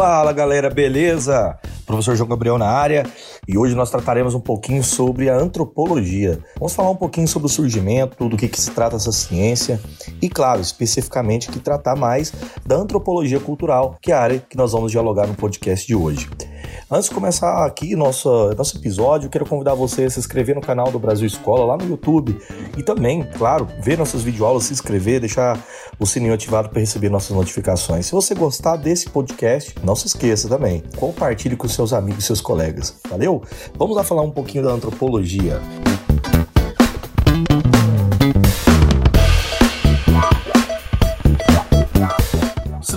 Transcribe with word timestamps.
Fala 0.00 0.32
galera, 0.32 0.70
beleza? 0.70 1.58
Professor 1.84 2.16
João 2.16 2.30
Gabriel 2.30 2.56
na 2.56 2.66
área 2.66 3.04
e 3.46 3.58
hoje 3.58 3.74
nós 3.74 3.90
trataremos 3.90 4.34
um 4.34 4.40
pouquinho 4.40 4.82
sobre 4.82 5.28
a 5.28 5.36
antropologia. 5.36 6.38
Vamos 6.56 6.74
falar 6.74 6.88
um 6.88 6.96
pouquinho 6.96 7.28
sobre 7.28 7.44
o 7.44 7.50
surgimento, 7.50 8.26
do 8.26 8.34
que, 8.34 8.48
que 8.48 8.58
se 8.58 8.70
trata 8.70 8.96
essa 8.96 9.12
ciência 9.12 9.78
e, 10.22 10.30
claro, 10.30 10.62
especificamente 10.62 11.50
que 11.50 11.58
tratar 11.58 11.96
mais 11.96 12.32
da 12.64 12.76
antropologia 12.76 13.40
cultural, 13.40 13.98
que 14.00 14.10
é 14.10 14.14
a 14.14 14.22
área 14.22 14.38
que 14.38 14.56
nós 14.56 14.72
vamos 14.72 14.90
dialogar 14.90 15.26
no 15.26 15.34
podcast 15.34 15.86
de 15.86 15.94
hoje. 15.94 16.30
Antes 16.92 17.08
de 17.08 17.14
começar 17.14 17.64
aqui 17.64 17.94
nosso, 17.94 18.52
nosso 18.56 18.76
episódio, 18.76 19.30
quero 19.30 19.46
convidar 19.46 19.74
você 19.74 20.06
a 20.06 20.10
se 20.10 20.18
inscrever 20.18 20.56
no 20.56 20.60
canal 20.60 20.90
do 20.90 20.98
Brasil 20.98 21.24
Escola 21.24 21.64
lá 21.64 21.76
no 21.76 21.88
YouTube 21.88 22.36
e 22.76 22.82
também, 22.82 23.22
claro, 23.38 23.68
ver 23.80 23.96
nossas 23.96 24.24
videoaulas, 24.24 24.64
se 24.64 24.72
inscrever, 24.72 25.20
deixar 25.20 25.56
o 26.00 26.04
sininho 26.04 26.34
ativado 26.34 26.68
para 26.68 26.80
receber 26.80 27.08
nossas 27.08 27.36
notificações. 27.36 28.06
Se 28.06 28.12
você 28.12 28.34
gostar 28.34 28.74
desse 28.74 29.08
podcast, 29.08 29.72
não 29.84 29.94
se 29.94 30.08
esqueça 30.08 30.48
também, 30.48 30.82
compartilhe 30.96 31.54
com 31.54 31.68
seus 31.68 31.92
amigos 31.92 32.24
e 32.24 32.26
seus 32.26 32.40
colegas. 32.40 32.96
Valeu? 33.08 33.40
Vamos 33.78 33.94
lá 33.94 34.02
falar 34.02 34.22
um 34.22 34.32
pouquinho 34.32 34.64
da 34.64 34.72
antropologia. 34.72 35.60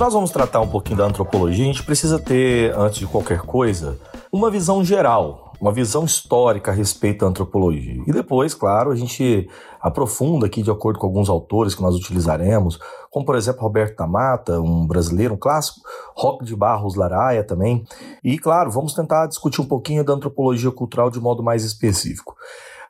Nós 0.03 0.13
vamos 0.13 0.31
tratar 0.31 0.59
um 0.59 0.67
pouquinho 0.67 0.97
da 0.97 1.05
antropologia, 1.05 1.63
a 1.63 1.67
gente 1.67 1.81
precisa 1.81 2.19
ter, 2.19 2.77
antes 2.77 2.99
de 2.99 3.07
qualquer 3.07 3.39
coisa, 3.39 3.97
uma 4.33 4.51
visão 4.51 4.83
geral, 4.83 5.53
uma 5.61 5.71
visão 5.71 6.03
histórica 6.03 6.71
a 6.71 6.73
respeito 6.73 7.19
da 7.19 7.27
antropologia. 7.27 8.03
E 8.05 8.11
depois, 8.11 8.53
claro, 8.53 8.91
a 8.91 8.97
gente 8.97 9.49
aprofunda 9.79 10.45
aqui 10.45 10.61
de 10.61 10.69
acordo 10.69 10.99
com 10.99 11.07
alguns 11.07 11.29
autores 11.29 11.73
que 11.73 11.81
nós 11.81 11.95
utilizaremos, 11.95 12.77
como 13.09 13.25
por 13.25 13.37
exemplo 13.37 13.61
Roberto 13.61 13.95
da 13.95 14.05
Mata, 14.05 14.59
um 14.59 14.85
brasileiro, 14.85 15.35
um 15.35 15.37
clássico, 15.37 15.79
Roque 16.13 16.43
de 16.43 16.53
Barros 16.53 16.95
Laraia 16.95 17.41
também. 17.41 17.85
E 18.21 18.37
claro, 18.37 18.69
vamos 18.69 18.93
tentar 18.93 19.27
discutir 19.27 19.61
um 19.61 19.65
pouquinho 19.65 20.03
da 20.03 20.11
antropologia 20.11 20.69
cultural 20.69 21.09
de 21.09 21.21
modo 21.21 21.41
mais 21.41 21.63
específico. 21.63 22.35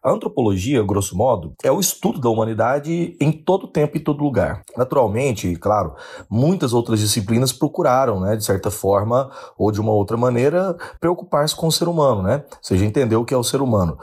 A 0.03 0.11
antropologia, 0.11 0.83
grosso 0.83 1.15
modo, 1.15 1.53
é 1.63 1.71
o 1.71 1.79
estudo 1.79 2.19
da 2.19 2.29
humanidade 2.29 3.15
em 3.21 3.31
todo 3.31 3.69
tempo 3.69 3.95
e 3.95 4.01
todo 4.01 4.21
lugar. 4.21 4.61
Naturalmente, 4.75 5.55
claro, 5.55 5.95
muitas 6.29 6.73
outras 6.73 6.99
disciplinas 6.99 7.53
procuraram, 7.53 8.19
né, 8.19 8.35
de 8.35 8.43
certa 8.43 8.69
forma 8.69 9.31
ou 9.57 9.71
de 9.71 9.79
uma 9.79 9.93
outra 9.93 10.17
maneira, 10.17 10.75
preocupar-se 10.99 11.55
com 11.55 11.67
o 11.67 11.71
ser 11.71 11.87
humano, 11.87 12.21
né? 12.21 12.43
Ou 12.51 12.57
seja, 12.61 12.83
entender 12.83 13.15
o 13.15 13.23
que 13.23 13.33
é 13.33 13.37
o 13.37 13.43
ser 13.45 13.61
humano. 13.61 13.97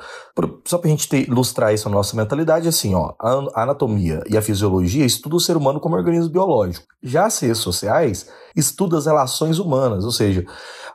Só 0.65 0.79
para 0.79 0.89
a 0.89 0.91
gente 0.91 1.07
ter, 1.07 1.29
ilustrar 1.29 1.75
isso 1.75 1.87
na 1.91 1.97
nossa 1.97 2.17
mentalidade, 2.17 2.67
assim, 2.67 2.95
ó, 2.95 3.12
a 3.20 3.62
anatomia 3.62 4.23
e 4.27 4.39
a 4.39 4.42
fisiologia 4.42 5.05
estudam 5.05 5.37
o 5.37 5.41
ser 5.41 5.55
humano 5.55 5.81
como 5.81 5.97
organismo 5.97 6.31
biológico. 6.31 6.87
Já 7.03 7.27
as 7.27 7.35
ciências 7.35 7.59
sociais 7.59 8.27
estudam 8.57 8.98
as 8.98 9.05
relações 9.05 9.59
humanas, 9.59 10.05
ou 10.05 10.11
seja, 10.11 10.47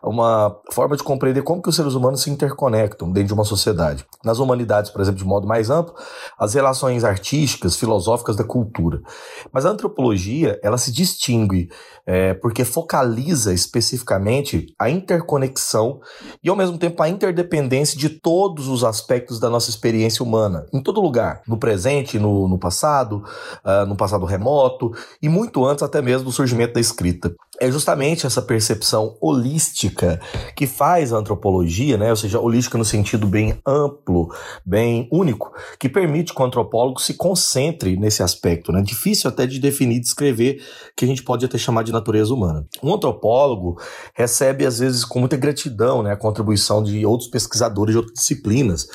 uma 0.04 0.56
forma 0.72 0.96
de 0.96 1.04
compreender 1.04 1.42
como 1.44 1.62
que 1.62 1.70
os 1.70 1.76
seres 1.76 1.94
humanos 1.94 2.22
se 2.22 2.30
interconectam 2.30 3.12
dentro 3.12 3.30
de 3.30 3.34
uma 3.34 3.46
sociedade. 3.46 4.06
Nas 4.24 4.40
humanidades, 4.40 4.92
por 4.96 5.02
exemplo, 5.02 5.20
de 5.20 5.26
modo 5.26 5.46
mais 5.46 5.70
amplo, 5.70 5.94
as 6.40 6.54
relações 6.54 7.04
artísticas, 7.04 7.76
filosóficas 7.76 8.38
da 8.38 8.46
cultura. 8.46 9.02
Mas 9.52 9.66
a 9.66 9.70
antropologia, 9.70 10.58
ela 10.64 10.78
se 10.78 10.90
distingue 10.90 11.68
é, 12.06 12.34
porque 12.34 12.64
focaliza 12.64 13.54
especificamente 13.54 14.74
a 14.80 14.90
interconexão 14.90 16.00
e, 16.42 16.50
ao 16.50 16.56
mesmo 16.56 16.78
tempo, 16.78 17.04
a 17.04 17.10
interdependência 17.10 18.00
de 18.00 18.08
todos 18.08 18.70
os 18.70 18.86
aspectos 18.86 19.38
da 19.38 19.50
nossa 19.50 19.70
experiência 19.70 20.24
humana, 20.24 20.66
em 20.72 20.82
todo 20.82 21.02
lugar, 21.02 21.42
no 21.46 21.58
presente, 21.58 22.18
no, 22.18 22.48
no 22.48 22.58
passado, 22.58 23.22
uh, 23.66 23.86
no 23.86 23.98
passado 23.98 24.26
remoto 24.26 24.94
e 25.22 25.28
muito 25.28 25.66
antes 25.66 25.84
até 25.84 26.02
mesmo 26.02 26.24
do 26.24 26.32
surgimento 26.32 26.76
da 26.76 26.80
escrita 26.80 27.36
é 27.60 27.72
justamente 27.72 28.26
essa 28.26 28.42
percepção 28.42 29.18
holística 29.22 30.20
que 30.56 30.68
faz 30.68 31.14
a 31.14 31.18
antropologia, 31.18 31.98
né? 31.98 32.10
ou 32.10 32.16
seja, 32.16 32.40
holística 32.40 32.78
no 32.78 32.86
sentido 32.86 33.28
bem 33.28 33.60
amplo, 33.66 34.34
bem 34.66 35.08
único, 35.12 35.54
que 35.80 35.90
permite 35.90 36.34
que 36.34 36.42
o 36.42 36.46
antropólogo 36.46 37.00
se 37.00 37.14
concentre 37.14 37.98
nesse 37.98 38.22
aspecto. 38.22 38.72
Né? 38.72 38.82
Difícil 38.82 39.30
até 39.30 39.46
de 39.46 39.60
definir 39.60 40.00
descrever, 40.00 40.62
que 40.96 41.06
a 41.06 41.08
gente 41.08 41.24
pode 41.24 41.46
até 41.46 41.58
chamar 41.58 41.84
de 41.84 41.92
natureza 41.92 42.34
humana. 42.34 42.66
Um 42.84 42.94
antropólogo 42.94 43.80
recebe, 44.14 44.66
às 44.66 44.80
vezes, 44.80 45.06
com 45.06 45.20
muita 45.20 45.38
gratidão 45.38 46.04
né, 46.04 46.12
a 46.12 46.18
contribuição 46.18 46.84
de 46.84 47.06
outros 47.06 47.30
pesquisadores 47.30 47.94
de 47.94 47.98
outras 47.98 48.20
disciplinas, 48.20 48.88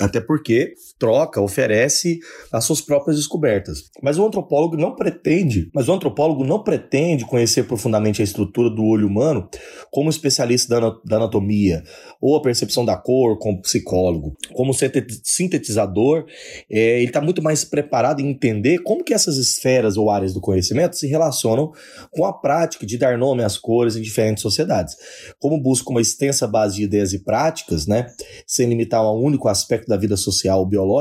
até 0.00 0.20
porque 0.20 0.74
troca, 1.02 1.40
oferece 1.40 2.20
as 2.52 2.64
suas 2.64 2.80
próprias 2.80 3.16
descobertas. 3.16 3.90
Mas 4.00 4.18
o 4.18 4.24
antropólogo 4.24 4.76
não 4.76 4.94
pretende, 4.94 5.68
mas 5.74 5.88
o 5.88 5.92
antropólogo 5.92 6.44
não 6.44 6.62
pretende 6.62 7.24
conhecer 7.24 7.64
profundamente 7.64 8.20
a 8.20 8.24
estrutura 8.24 8.70
do 8.70 8.84
olho 8.84 9.08
humano 9.08 9.48
como 9.90 10.08
especialista 10.08 10.80
da 11.04 11.16
anatomia, 11.16 11.82
ou 12.20 12.36
a 12.36 12.40
percepção 12.40 12.84
da 12.84 12.96
cor 12.96 13.36
como 13.36 13.60
psicólogo. 13.60 14.36
Como 14.54 14.72
sintetizador, 14.72 16.24
é, 16.70 16.98
ele 16.98 17.06
está 17.06 17.20
muito 17.20 17.42
mais 17.42 17.64
preparado 17.64 18.20
em 18.20 18.30
entender 18.30 18.78
como 18.84 19.02
que 19.02 19.12
essas 19.12 19.36
esferas 19.38 19.96
ou 19.96 20.08
áreas 20.08 20.32
do 20.32 20.40
conhecimento 20.40 20.96
se 20.96 21.08
relacionam 21.08 21.72
com 22.12 22.24
a 22.24 22.32
prática 22.32 22.86
de 22.86 22.96
dar 22.96 23.18
nome 23.18 23.42
às 23.42 23.58
cores 23.58 23.96
em 23.96 24.02
diferentes 24.02 24.40
sociedades. 24.40 24.94
Como 25.40 25.60
busca 25.60 25.90
uma 25.90 26.00
extensa 26.00 26.46
base 26.46 26.76
de 26.76 26.84
ideias 26.84 27.12
e 27.12 27.18
práticas, 27.18 27.88
né, 27.88 28.06
sem 28.46 28.68
limitar 28.68 29.00
a 29.00 29.12
um 29.12 29.20
único 29.20 29.48
aspecto 29.48 29.88
da 29.88 29.96
vida 29.96 30.16
social 30.16 30.60
ou 30.60 30.66
biológica, 30.66 30.91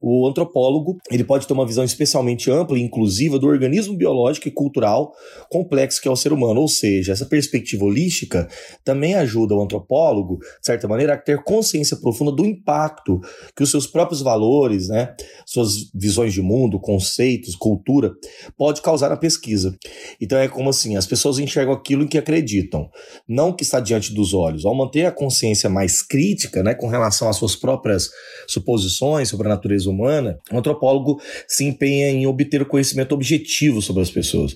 o 0.00 0.26
antropólogo 0.26 0.98
ele 1.10 1.24
pode 1.24 1.46
ter 1.46 1.52
uma 1.52 1.66
visão 1.66 1.84
especialmente 1.84 2.50
ampla 2.50 2.78
e 2.78 2.82
inclusiva 2.82 3.38
do 3.38 3.46
organismo 3.46 3.96
biológico 3.96 4.48
e 4.48 4.50
cultural 4.50 5.12
complexo 5.50 6.00
que 6.00 6.08
é 6.08 6.10
o 6.10 6.16
ser 6.16 6.32
humano. 6.32 6.60
Ou 6.60 6.68
seja, 6.68 7.12
essa 7.12 7.26
perspectiva 7.26 7.84
holística 7.84 8.48
também 8.84 9.14
ajuda 9.14 9.54
o 9.54 9.62
antropólogo, 9.62 10.38
de 10.38 10.66
certa 10.66 10.88
maneira, 10.88 11.14
a 11.14 11.18
ter 11.18 11.42
consciência 11.42 11.96
profunda 11.96 12.32
do 12.32 12.46
impacto 12.46 13.20
que 13.56 13.62
os 13.62 13.70
seus 13.70 13.86
próprios 13.86 14.22
valores, 14.22 14.88
né, 14.88 15.14
suas 15.44 15.90
visões 15.94 16.32
de 16.32 16.40
mundo, 16.40 16.80
conceitos, 16.80 17.54
cultura, 17.56 18.12
pode 18.56 18.80
causar 18.80 19.08
na 19.08 19.16
pesquisa. 19.16 19.76
Então 20.20 20.38
é 20.38 20.48
como 20.48 20.70
assim, 20.70 20.96
as 20.96 21.06
pessoas 21.06 21.38
enxergam 21.38 21.74
aquilo 21.74 22.04
em 22.04 22.08
que 22.08 22.18
acreditam, 22.18 22.88
não 23.28 23.52
que 23.52 23.62
está 23.62 23.80
diante 23.80 24.14
dos 24.14 24.32
olhos. 24.32 24.64
Ao 24.64 24.74
manter 24.74 25.04
a 25.04 25.12
consciência 25.12 25.68
mais 25.68 26.02
crítica, 26.02 26.62
né, 26.62 26.74
com 26.74 26.86
relação 26.86 27.28
às 27.28 27.36
suas 27.36 27.56
próprias 27.56 28.08
suposições 28.46 28.99
sobre 29.24 29.46
a 29.46 29.50
natureza 29.50 29.88
humana, 29.88 30.38
o 30.52 30.58
antropólogo 30.58 31.20
se 31.46 31.64
empenha 31.64 32.10
em 32.10 32.26
obter 32.26 32.62
o 32.62 32.66
conhecimento 32.66 33.14
objetivo 33.14 33.80
sobre 33.80 34.02
as 34.02 34.10
pessoas. 34.10 34.54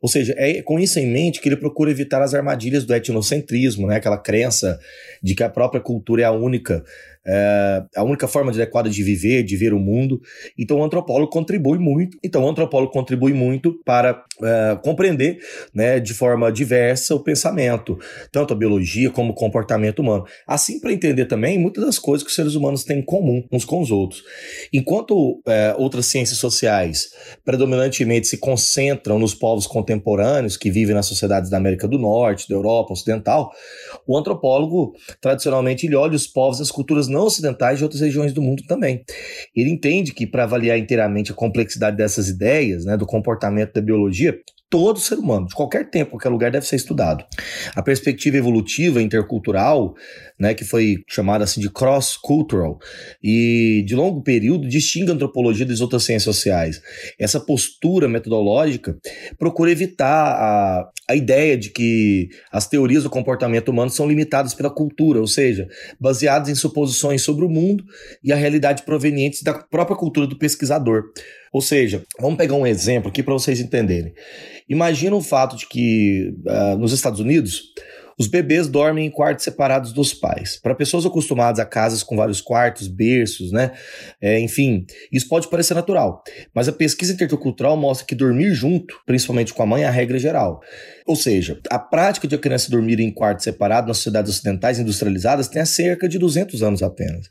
Ou 0.00 0.08
seja, 0.08 0.34
é 0.36 0.62
com 0.62 0.78
isso 0.78 0.98
em 0.98 1.06
mente 1.06 1.40
que 1.40 1.48
ele 1.48 1.56
procura 1.56 1.90
evitar 1.90 2.22
as 2.22 2.34
armadilhas 2.34 2.84
do 2.84 2.94
etnocentrismo, 2.94 3.86
né? 3.86 3.96
aquela 3.96 4.18
crença 4.18 4.78
de 5.22 5.34
que 5.34 5.42
a 5.42 5.48
própria 5.48 5.80
cultura 5.80 6.22
é 6.22 6.24
a 6.24 6.32
única 6.32 6.84
é 7.26 7.82
a 7.96 8.04
única 8.04 8.28
forma 8.28 8.52
adequada 8.52 8.88
de 8.88 9.02
viver, 9.02 9.42
de 9.42 9.56
ver 9.56 9.74
o 9.74 9.78
mundo. 9.78 10.20
Então 10.56 10.78
o 10.78 10.84
antropólogo 10.84 11.30
contribui 11.30 11.78
muito. 11.78 12.16
Então 12.22 12.44
o 12.44 12.48
antropólogo 12.48 12.92
contribui 12.92 13.32
muito 13.32 13.80
para 13.84 14.24
é, 14.42 14.78
compreender, 14.82 15.38
né, 15.74 15.98
de 15.98 16.14
forma 16.14 16.52
diversa 16.52 17.14
o 17.14 17.20
pensamento, 17.20 17.98
tanto 18.30 18.54
a 18.54 18.56
biologia 18.56 19.10
como 19.10 19.32
o 19.32 19.34
comportamento 19.34 20.00
humano. 20.00 20.24
Assim 20.46 20.78
para 20.78 20.92
entender 20.92 21.26
também 21.26 21.58
muitas 21.58 21.84
das 21.84 21.98
coisas 21.98 22.22
que 22.22 22.30
os 22.30 22.36
seres 22.36 22.54
humanos 22.54 22.84
têm 22.84 22.98
em 22.98 23.02
comum 23.02 23.44
uns 23.50 23.64
com 23.64 23.80
os 23.80 23.90
outros. 23.90 24.22
Enquanto 24.72 25.42
é, 25.46 25.74
outras 25.76 26.06
ciências 26.06 26.38
sociais 26.38 27.10
predominantemente 27.44 28.28
se 28.28 28.38
concentram 28.38 29.18
nos 29.18 29.34
povos 29.34 29.66
contemporâneos 29.66 30.56
que 30.56 30.70
vivem 30.70 30.94
nas 30.94 31.06
sociedades 31.06 31.50
da 31.50 31.56
América 31.56 31.88
do 31.88 31.98
Norte, 31.98 32.48
da 32.48 32.54
Europa 32.54 32.92
Ocidental, 32.92 33.50
o 34.06 34.16
antropólogo 34.16 34.94
tradicionalmente 35.20 35.86
ele 35.86 35.96
olha 35.96 36.14
os 36.14 36.26
povos 36.26 36.60
e 36.60 36.62
as 36.62 36.70
culturas 36.70 37.08
não 37.16 37.24
ocidentais 37.24 37.78
de 37.78 37.84
outras 37.84 38.02
regiões 38.02 38.32
do 38.32 38.42
mundo 38.42 38.62
também. 38.68 39.02
Ele 39.54 39.70
entende 39.70 40.12
que 40.12 40.26
para 40.26 40.44
avaliar 40.44 40.78
inteiramente 40.78 41.32
a 41.32 41.34
complexidade 41.34 41.96
dessas 41.96 42.28
ideias, 42.28 42.84
né, 42.84 42.96
do 42.96 43.06
comportamento 43.06 43.72
da 43.72 43.80
biologia, 43.80 44.38
todo 44.68 44.98
ser 44.98 45.18
humano, 45.18 45.46
de 45.46 45.54
qualquer 45.54 45.88
tempo, 45.88 46.12
qualquer 46.12 46.28
lugar, 46.28 46.50
deve 46.50 46.66
ser 46.66 46.76
estudado. 46.76 47.24
A 47.74 47.82
perspectiva 47.82 48.36
evolutiva 48.36 49.00
intercultural, 49.00 49.94
né, 50.38 50.54
que 50.54 50.64
foi 50.64 50.98
chamada 51.08 51.44
assim 51.44 51.60
de 51.60 51.70
cross-cultural, 51.70 52.78
e 53.22 53.82
de 53.86 53.94
longo 53.94 54.22
período 54.22 54.68
distingue 54.68 55.10
a 55.10 55.14
antropologia 55.14 55.64
das 55.64 55.80
outras 55.80 56.04
ciências 56.04 56.24
sociais. 56.24 56.80
Essa 57.18 57.40
postura 57.40 58.08
metodológica 58.08 58.96
procura 59.38 59.70
evitar 59.70 60.06
a, 60.06 60.90
a 61.08 61.16
ideia 61.16 61.56
de 61.56 61.70
que 61.70 62.28
as 62.52 62.68
teorias 62.68 63.02
do 63.02 63.10
comportamento 63.10 63.68
humano 63.68 63.90
são 63.90 64.08
limitadas 64.08 64.54
pela 64.54 64.70
cultura, 64.70 65.20
ou 65.20 65.26
seja, 65.26 65.68
baseadas 65.98 66.48
em 66.48 66.54
suposições 66.54 67.22
sobre 67.22 67.44
o 67.44 67.48
mundo 67.48 67.84
e 68.22 68.32
a 68.32 68.36
realidade 68.36 68.82
provenientes 68.82 69.42
da 69.42 69.54
própria 69.54 69.96
cultura 69.96 70.26
do 70.26 70.38
pesquisador. 70.38 71.04
Ou 71.52 71.62
seja, 71.62 72.02
vamos 72.20 72.36
pegar 72.36 72.54
um 72.54 72.66
exemplo 72.66 73.08
aqui 73.08 73.22
para 73.22 73.32
vocês 73.32 73.60
entenderem. 73.60 74.12
Imagina 74.68 75.16
o 75.16 75.22
fato 75.22 75.56
de 75.56 75.66
que 75.66 76.34
uh, 76.44 76.76
nos 76.76 76.92
Estados 76.92 77.20
Unidos 77.20 77.72
Os 78.18 78.26
bebês 78.26 78.66
dormem 78.66 79.06
em 79.06 79.10
quartos 79.10 79.44
separados 79.44 79.92
dos 79.92 80.14
pais. 80.14 80.56
Para 80.56 80.74
pessoas 80.74 81.04
acostumadas 81.04 81.58
a 81.58 81.66
casas 81.66 82.02
com 82.02 82.16
vários 82.16 82.40
quartos, 82.40 82.88
berços, 82.88 83.52
né? 83.52 83.72
É, 84.20 84.40
enfim, 84.40 84.86
isso 85.12 85.28
pode 85.28 85.48
parecer 85.50 85.74
natural. 85.74 86.22
Mas 86.54 86.66
a 86.66 86.72
pesquisa 86.72 87.12
intercultural 87.12 87.76
mostra 87.76 88.06
que 88.06 88.14
dormir 88.14 88.54
junto, 88.54 88.98
principalmente 89.04 89.52
com 89.52 89.62
a 89.62 89.66
mãe, 89.66 89.82
é 89.82 89.86
a 89.86 89.90
regra 89.90 90.18
geral. 90.18 90.62
Ou 91.06 91.14
seja, 91.14 91.60
a 91.70 91.78
prática 91.78 92.26
de 92.26 92.34
a 92.34 92.38
criança 92.38 92.70
dormir 92.70 92.98
em 93.00 93.12
quarto 93.12 93.42
separado 93.42 93.86
nas 93.86 93.98
sociedades 93.98 94.32
ocidentais 94.32 94.78
industrializadas 94.78 95.46
tem 95.46 95.60
há 95.60 95.66
cerca 95.66 96.08
de 96.08 96.18
200 96.18 96.62
anos 96.62 96.82
apenas. 96.82 97.28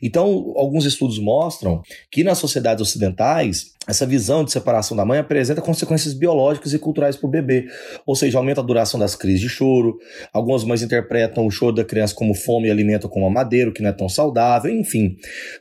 Então, 0.00 0.54
alguns 0.56 0.84
estudos 0.86 1.18
mostram 1.18 1.82
que 2.10 2.22
nas 2.22 2.38
sociedades 2.38 2.80
ocidentais, 2.80 3.74
essa 3.88 4.06
visão 4.06 4.44
de 4.44 4.52
separação 4.52 4.96
da 4.96 5.04
mãe 5.04 5.18
apresenta 5.18 5.62
consequências 5.62 6.12
biológicas 6.12 6.74
e 6.74 6.78
culturais 6.78 7.16
para 7.16 7.26
o 7.26 7.30
bebê, 7.30 7.66
ou 8.06 8.14
seja, 8.14 8.36
aumenta 8.36 8.60
a 8.60 8.64
duração 8.64 9.00
das 9.00 9.14
crises 9.14 9.40
de 9.40 9.48
choro. 9.48 9.98
Algumas 10.32 10.64
mães 10.64 10.82
interpretam 10.82 11.46
o 11.46 11.50
choro 11.50 11.74
da 11.74 11.84
criança 11.84 12.14
como 12.14 12.34
fome 12.34 12.68
e 12.68 12.70
alimentam 12.70 13.08
como 13.08 13.28
madeira, 13.30 13.72
que 13.72 13.82
não 13.82 13.90
é 13.90 13.92
tão 13.92 14.08
saudável, 14.08 14.70
enfim. 14.70 15.16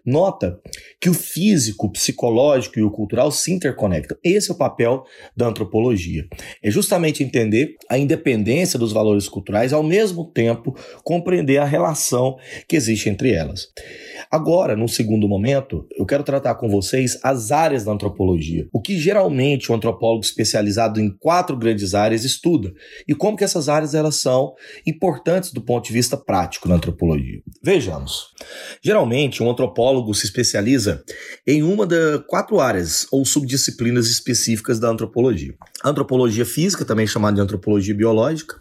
Nota 0.05 0.59
que 0.99 1.09
o 1.09 1.13
físico, 1.13 1.87
o 1.87 1.91
psicológico 1.91 2.79
e 2.79 2.83
o 2.83 2.91
cultural 2.91 3.31
se 3.31 3.51
interconectam. 3.51 4.17
Esse 4.23 4.51
é 4.51 4.53
o 4.53 4.57
papel 4.57 5.03
da 5.35 5.47
antropologia. 5.47 6.25
É 6.61 6.69
justamente 6.69 7.23
entender 7.23 7.75
a 7.89 7.97
independência 7.97 8.79
dos 8.79 8.91
valores 8.91 9.29
culturais, 9.29 9.73
ao 9.73 9.83
mesmo 9.83 10.25
tempo 10.25 10.75
compreender 11.03 11.57
a 11.57 11.65
relação 11.65 12.37
que 12.67 12.75
existe 12.75 13.09
entre 13.09 13.31
elas. 13.31 13.67
Agora, 14.29 14.75
no 14.75 14.89
segundo 14.89 15.27
momento, 15.27 15.87
eu 15.97 16.05
quero 16.05 16.23
tratar 16.23 16.55
com 16.55 16.67
vocês 16.67 17.17
as 17.23 17.51
áreas 17.51 17.85
da 17.85 17.91
antropologia. 17.91 18.67
O 18.73 18.81
que 18.81 18.97
geralmente 18.99 19.69
o 19.69 19.73
um 19.73 19.77
antropólogo 19.77 20.23
especializado 20.23 20.99
em 20.99 21.09
quatro 21.09 21.55
grandes 21.55 21.93
áreas 21.93 22.25
estuda 22.25 22.73
e 23.07 23.15
como 23.15 23.37
que 23.37 23.43
essas 23.43 23.69
áreas 23.69 23.93
elas 23.93 24.15
são 24.17 24.53
importantes 24.85 25.51
do 25.51 25.61
ponto 25.61 25.85
de 25.85 25.93
vista 25.93 26.17
prático 26.17 26.67
na 26.67 26.75
antropologia. 26.75 27.41
Vejamos. 27.63 28.33
Geralmente, 28.81 29.43
um 29.43 29.49
antropólogo 29.49 30.13
se 30.13 30.25
especializa 30.25 31.03
em 31.45 31.63
uma 31.63 31.85
das 31.85 32.21
quatro 32.27 32.59
áreas 32.59 33.07
ou 33.11 33.25
subdisciplinas 33.25 34.07
específicas 34.09 34.79
da 34.79 34.89
antropologia. 34.89 35.55
A 35.83 35.89
antropologia 35.89 36.45
física, 36.45 36.85
também 36.85 37.05
chamada 37.07 37.35
de 37.35 37.41
antropologia 37.41 37.93
biológica, 37.93 38.59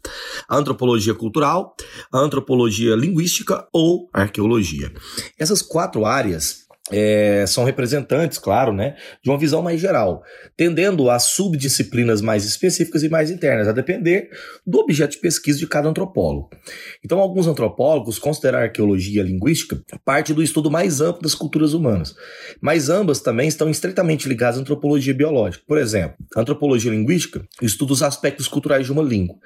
a 0.49 0.57
antropologia 0.57 1.15
cultural, 1.15 1.75
a 2.13 2.19
antropologia 2.19 2.95
linguística 2.95 3.67
ou 3.73 4.09
arqueologia. 4.13 4.93
Essas 5.39 5.63
quatro 5.63 6.05
áreas 6.05 6.66
é, 6.91 7.45
são 7.47 7.65
representantes, 7.65 8.39
claro, 8.39 8.73
né, 8.73 8.97
de 9.23 9.31
uma 9.31 9.39
visão 9.39 9.63
mais 9.63 9.81
geral, 9.81 10.23
tendendo 10.57 11.11
a 11.11 11.19
subdisciplinas 11.19 12.21
mais 12.21 12.45
específicas 12.45 13.03
e 13.03 13.09
mais 13.09 13.31
internas, 13.31 13.67
a 13.67 13.73
depender 13.73 14.31
do 14.67 14.79
objeto 14.79 15.13
de 15.13 15.19
pesquisa 15.19 15.59
de 15.59 15.67
cada 15.67 15.89
antropólogo. 15.89 16.51
Então, 17.05 17.19
alguns 17.19 17.47
antropólogos 17.47 18.19
consideram 18.19 18.59
a 18.59 18.63
arqueologia 18.63 19.23
linguística 19.23 19.83
parte 20.05 20.33
do 20.33 20.43
estudo 20.43 20.71
mais 20.71 21.01
amplo 21.01 21.23
das 21.23 21.35
culturas 21.35 21.73
humanas, 21.73 22.15
mas 22.61 22.89
ambas 22.89 23.21
também 23.21 23.49
estão 23.49 23.69
estreitamente 23.69 24.29
ligadas 24.29 24.59
à 24.59 24.61
antropologia 24.61 25.15
biológica. 25.15 25.65
Por 25.67 25.79
exemplo, 25.79 26.17
a 26.35 26.41
antropologia 26.41 26.91
linguística 26.91 27.45
estuda 27.61 27.93
os 27.93 28.03
aspectos 28.03 28.47
culturais 28.47 28.87
de 28.87 28.93
uma 28.93 29.03
língua, 29.03 29.37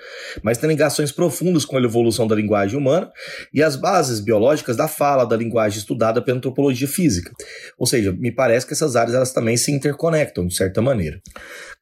mas 0.42 0.58
tem 0.58 0.68
ligações 0.68 1.10
profundas 1.10 1.64
com 1.64 1.76
a 1.76 1.82
evolução 1.82 2.26
da 2.26 2.34
linguagem 2.34 2.78
humana 2.78 3.10
e 3.52 3.62
as 3.62 3.76
bases 3.76 4.20
biológicas 4.20 4.76
da 4.76 4.88
fala 4.88 5.24
da 5.24 5.36
linguagem 5.36 5.78
estudada 5.78 6.20
pela 6.20 6.36
antropologia 6.36 6.88
física. 6.88 7.29
Ou 7.78 7.86
seja, 7.86 8.12
me 8.12 8.32
parece 8.32 8.66
que 8.66 8.72
essas 8.72 8.96
áreas 8.96 9.14
elas 9.14 9.32
também 9.32 9.56
se 9.56 9.72
interconectam 9.72 10.46
de 10.46 10.54
certa 10.54 10.80
maneira. 10.80 11.20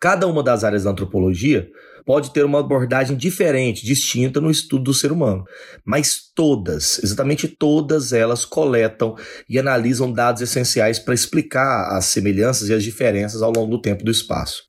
Cada 0.00 0.26
uma 0.26 0.42
das 0.42 0.64
áreas 0.64 0.84
da 0.84 0.90
antropologia 0.90 1.68
pode 2.08 2.32
ter 2.32 2.42
uma 2.42 2.60
abordagem 2.60 3.16
diferente, 3.16 3.84
distinta 3.84 4.40
no 4.40 4.50
estudo 4.50 4.84
do 4.84 4.94
ser 4.94 5.12
humano, 5.12 5.44
mas 5.84 6.32
todas, 6.34 6.98
exatamente 7.04 7.46
todas 7.46 8.14
elas 8.14 8.46
coletam 8.46 9.14
e 9.46 9.58
analisam 9.58 10.10
dados 10.10 10.40
essenciais 10.40 10.98
para 10.98 11.12
explicar 11.12 11.94
as 11.94 12.06
semelhanças 12.06 12.70
e 12.70 12.72
as 12.72 12.82
diferenças 12.82 13.42
ao 13.42 13.52
longo 13.52 13.70
do 13.70 13.82
tempo 13.82 14.00
e 14.00 14.04
do 14.06 14.10
espaço. 14.10 14.62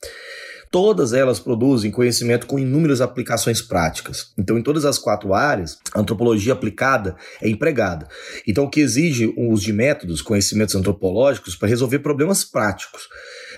Todas 0.71 1.13
elas 1.13 1.39
produzem 1.39 1.89
conhecimento 1.89 2.45
com 2.45 2.60
inúmeras 2.60 3.01
aplicações 3.01 3.60
práticas. 3.60 4.31
Então, 4.38 4.57
em 4.57 4.62
todas 4.62 4.86
as 4.86 5.00
quatro 5.00 5.33
áreas, 5.33 5.80
a 5.95 6.00
antropologia 6.00 6.54
aplicada 6.54 7.16
é 7.42 7.50
empregada. 7.50 8.07
Então, 8.48 8.66
o 8.66 8.69
que 8.69 8.80
exige 8.80 9.33
o 9.36 9.50
uso 9.50 9.66
de 9.66 9.74
métodos, 9.74 10.21
conhecimentos 10.21 10.75
antropológicos 10.75 11.56
para 11.56 11.68
resolver 11.68 12.00
problemas 12.00 12.44
práticos. 12.44 13.07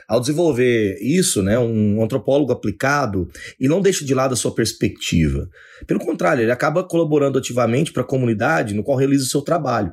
Ao 0.08 0.20
desenvolver 0.20 0.98
isso, 1.02 1.42
né, 1.42 1.58
um 1.58 2.04
antropólogo 2.04 2.52
aplicado, 2.52 3.30
e 3.60 3.68
não 3.68 3.82
deixa 3.82 4.06
de 4.06 4.14
lado 4.14 4.34
a 4.34 4.38
sua 4.38 4.54
perspectiva. 4.54 5.50
Pelo 5.88 6.00
contrário, 6.00 6.44
ele 6.44 6.52
acaba 6.52 6.84
colaborando 6.84 7.38
ativamente 7.38 7.92
para 7.92 8.04
a 8.04 8.06
comunidade 8.06 8.74
no 8.74 8.84
qual 8.84 8.98
realiza 8.98 9.26
o 9.26 9.30
seu 9.30 9.42
trabalho. 9.42 9.92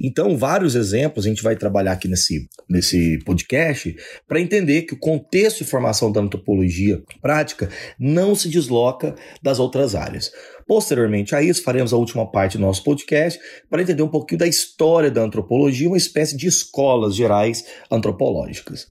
Então, 0.00 0.36
vários 0.36 0.74
exemplos 0.74 1.26
a 1.26 1.28
gente 1.28 1.42
vai 1.42 1.56
trabalhar 1.56 1.92
aqui 1.92 2.08
nesse, 2.08 2.48
nesse 2.68 3.18
podcast 3.24 3.96
para 4.28 4.40
entender 4.40 4.82
que 4.82 4.94
o 4.94 4.98
contexto 4.98 5.58
de 5.58 5.64
formação 5.64 6.12
da 6.12 6.20
antropologia 6.20 7.02
prática 7.20 7.68
não 7.98 8.34
se 8.34 8.48
desloca 8.48 9.14
das 9.42 9.58
outras 9.58 9.94
áreas. 9.94 10.32
Posteriormente 10.66 11.34
a 11.34 11.42
isso, 11.42 11.62
faremos 11.62 11.92
a 11.92 11.96
última 11.96 12.30
parte 12.30 12.56
do 12.56 12.62
nosso 12.62 12.82
podcast 12.82 13.38
para 13.68 13.82
entender 13.82 14.02
um 14.02 14.08
pouquinho 14.08 14.38
da 14.38 14.46
história 14.46 15.10
da 15.10 15.22
antropologia, 15.22 15.88
uma 15.88 15.96
espécie 15.96 16.36
de 16.36 16.46
escolas 16.46 17.14
gerais 17.14 17.64
antropológicas. 17.90 18.86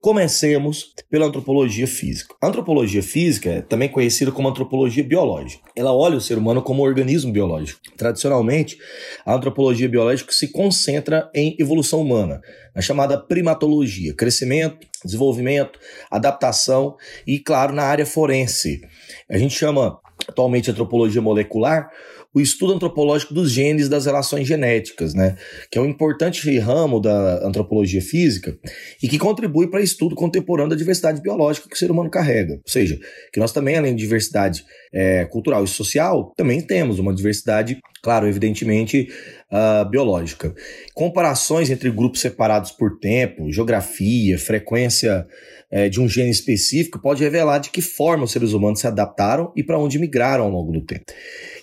Comecemos 0.00 0.94
pela 1.10 1.26
antropologia 1.26 1.86
física. 1.86 2.34
A 2.40 2.46
antropologia 2.46 3.02
física 3.02 3.50
é 3.50 3.60
também 3.60 3.86
conhecida 3.86 4.32
como 4.32 4.48
antropologia 4.48 5.04
biológica. 5.04 5.62
Ela 5.76 5.92
olha 5.92 6.16
o 6.16 6.20
ser 6.22 6.38
humano 6.38 6.62
como 6.62 6.82
um 6.82 6.86
organismo 6.86 7.30
biológico. 7.30 7.80
Tradicionalmente, 7.98 8.78
a 9.26 9.34
antropologia 9.34 9.90
biológica 9.90 10.32
se 10.32 10.48
concentra 10.48 11.30
em 11.34 11.54
evolução 11.58 12.00
humana, 12.00 12.40
na 12.74 12.80
chamada 12.80 13.18
primatologia, 13.18 14.14
crescimento, 14.14 14.86
desenvolvimento, 15.04 15.78
adaptação 16.10 16.96
e, 17.26 17.38
claro, 17.38 17.74
na 17.74 17.82
área 17.82 18.06
forense. 18.06 18.80
A 19.28 19.36
gente 19.36 19.54
chama 19.54 20.00
atualmente 20.26 20.70
antropologia 20.70 21.20
molecular 21.20 21.90
o 22.34 22.40
estudo 22.40 22.74
antropológico 22.74 23.34
dos 23.34 23.50
genes 23.50 23.88
das 23.88 24.06
relações 24.06 24.46
genéticas, 24.46 25.14
né? 25.14 25.36
Que 25.70 25.78
é 25.78 25.82
um 25.82 25.86
importante 25.86 26.58
ramo 26.58 27.00
da 27.00 27.44
antropologia 27.46 28.00
física 28.00 28.56
e 29.02 29.08
que 29.08 29.18
contribui 29.18 29.68
para 29.68 29.80
o 29.80 29.82
estudo 29.82 30.14
contemporâneo 30.14 30.70
da 30.70 30.76
diversidade 30.76 31.20
biológica 31.20 31.68
que 31.68 31.74
o 31.74 31.78
ser 31.78 31.90
humano 31.90 32.10
carrega. 32.10 32.54
Ou 32.54 32.70
seja, 32.70 32.98
que 33.32 33.40
nós 33.40 33.52
também, 33.52 33.76
além 33.76 33.94
de 33.94 34.02
diversidade 34.02 34.64
é, 34.92 35.24
cultural 35.24 35.64
e 35.64 35.68
social, 35.68 36.32
também 36.36 36.60
temos 36.60 36.98
uma 36.98 37.14
diversidade, 37.14 37.78
claro, 38.02 38.26
evidentemente, 38.26 39.08
uh, 39.50 39.88
biológica. 39.88 40.54
Comparações 40.94 41.70
entre 41.70 41.90
grupos 41.90 42.20
separados 42.20 42.70
por 42.70 42.98
tempo, 42.98 43.50
geografia, 43.52 44.38
frequência 44.38 45.26
é, 45.70 45.88
de 45.88 46.00
um 46.00 46.08
gene 46.08 46.30
específico 46.30 46.98
pode 46.98 47.22
revelar 47.22 47.58
de 47.58 47.70
que 47.70 47.80
forma 47.80 48.24
os 48.24 48.32
seres 48.32 48.52
humanos 48.52 48.80
se 48.80 48.88
adaptaram 48.88 49.52
e 49.54 49.62
para 49.62 49.78
onde 49.78 49.98
migraram 49.98 50.44
ao 50.44 50.50
longo 50.50 50.72
do 50.72 50.84
tempo. 50.84 51.04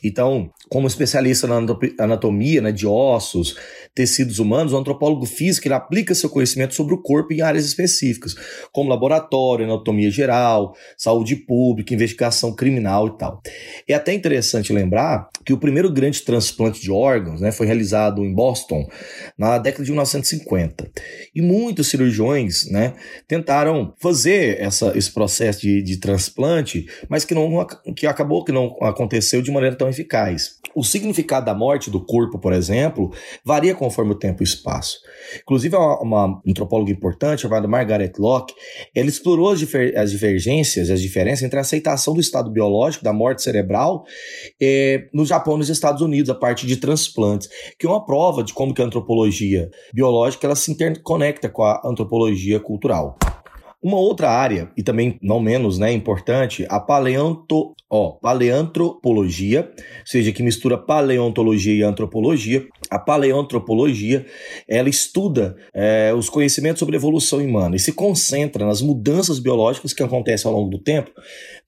Então, 0.01 0.49
como 0.69 0.87
especialista 0.87 1.47
na 1.47 1.57
anatomia 1.99 2.61
né, 2.61 2.71
de 2.71 2.87
ossos, 2.87 3.57
tecidos 3.93 4.39
humanos, 4.39 4.71
o 4.71 4.77
antropólogo 4.77 5.25
físico 5.25 5.67
ele 5.67 5.73
aplica 5.73 6.15
seu 6.15 6.29
conhecimento 6.29 6.73
sobre 6.73 6.93
o 6.93 7.01
corpo 7.01 7.33
em 7.33 7.41
áreas 7.41 7.65
específicas, 7.65 8.35
como 8.71 8.89
laboratório, 8.89 9.65
anatomia 9.65 10.09
geral, 10.09 10.75
saúde 10.95 11.35
pública, 11.35 11.93
investigação 11.93 12.55
criminal 12.55 13.07
e 13.07 13.17
tal. 13.17 13.41
É 13.87 13.93
até 13.93 14.13
interessante 14.13 14.71
lembrar 14.71 15.27
que 15.47 15.53
o 15.53 15.57
primeiro 15.57 15.89
grande 15.89 16.23
transplante 16.23 16.81
de 16.81 16.91
órgãos 16.91 17.39
né, 17.39 17.53
foi 17.53 17.65
realizado 17.65 18.21
em 18.21 18.33
Boston 18.33 18.85
na 19.37 19.57
década 19.57 19.85
de 19.85 19.91
1950. 19.91 20.91
E 21.33 21.41
muitos 21.41 21.87
cirurgiões 21.87 22.69
né, 22.69 22.95
tentaram 23.25 23.93
fazer 23.97 24.59
essa, 24.59 24.91
esse 24.93 25.09
processo 25.09 25.61
de, 25.61 25.81
de 25.81 26.01
transplante, 26.01 26.85
mas 27.07 27.23
que, 27.23 27.33
não, 27.33 27.65
que 27.95 28.05
acabou 28.05 28.43
que 28.43 28.51
não 28.51 28.75
aconteceu 28.81 29.41
de 29.41 29.49
maneira 29.49 29.77
tão 29.77 29.87
eficaz. 29.87 30.57
O 30.75 30.83
significado 30.83 31.45
da 31.45 31.55
morte 31.55 31.89
do 31.89 32.03
corpo, 32.03 32.37
por 32.37 32.51
exemplo, 32.51 33.13
varia 33.43 33.73
conforme 33.73 34.11
o 34.11 34.15
tempo 34.15 34.43
e 34.43 34.43
o 34.43 34.45
espaço. 34.45 34.99
Inclusive, 35.41 35.75
uma, 35.77 36.01
uma 36.01 36.41
antropóloga 36.45 36.91
importante, 36.91 37.43
chamada 37.43 37.67
Margaret 37.69 38.11
Locke, 38.19 38.53
ela 38.93 39.07
explorou 39.07 39.51
as, 39.51 39.59
difer 39.59 39.97
as 39.97 40.11
divergências, 40.11 40.89
as 40.89 41.01
diferenças 41.01 41.43
entre 41.43 41.57
a 41.57 41.61
aceitação 41.61 42.13
do 42.13 42.19
estado 42.19 42.51
biológico 42.51 43.03
da 43.03 43.13
morte 43.13 43.41
cerebral 43.41 44.05
eh, 44.61 45.07
no 45.13 45.25
Japão 45.37 45.57
nos 45.57 45.69
Estados 45.69 46.01
Unidos, 46.01 46.29
a 46.29 46.35
partir 46.35 46.65
de 46.65 46.77
transplantes, 46.77 47.47
que 47.77 47.85
é 47.85 47.89
uma 47.89 48.03
prova 48.03 48.43
de 48.43 48.53
como 48.53 48.73
que 48.73 48.81
a 48.81 48.85
antropologia 48.85 49.69
biológica 49.93 50.47
ela 50.47 50.55
se 50.55 50.71
interconecta 50.71 51.47
com 51.47 51.63
a 51.63 51.81
antropologia 51.85 52.59
cultural. 52.59 53.17
Uma 53.81 53.99
outra 53.99 54.31
área, 54.31 54.71
e 54.75 54.81
também 54.81 55.19
não 55.21 55.39
menos 55.39 55.77
né, 55.77 55.91
importante, 55.93 56.65
a 56.67 56.79
paleonto, 56.79 57.75
ó, 57.87 58.13
paleantropologia, 58.13 59.71
ou 59.71 60.03
seja, 60.03 60.31
que 60.31 60.41
mistura 60.41 60.79
paleontologia 60.79 61.75
e 61.75 61.83
antropologia. 61.83 62.65
A 62.89 62.97
paleoantropologia, 62.97 64.25
ela 64.67 64.89
estuda 64.89 65.55
é, 65.75 66.11
os 66.11 66.27
conhecimentos 66.27 66.79
sobre 66.79 66.95
evolução 66.95 67.37
humana 67.39 67.75
e 67.75 67.79
se 67.79 67.93
concentra 67.93 68.65
nas 68.65 68.81
mudanças 68.81 69.37
biológicas 69.37 69.93
que 69.93 70.01
acontecem 70.01 70.49
ao 70.49 70.57
longo 70.57 70.71
do 70.71 70.79
tempo, 70.79 71.11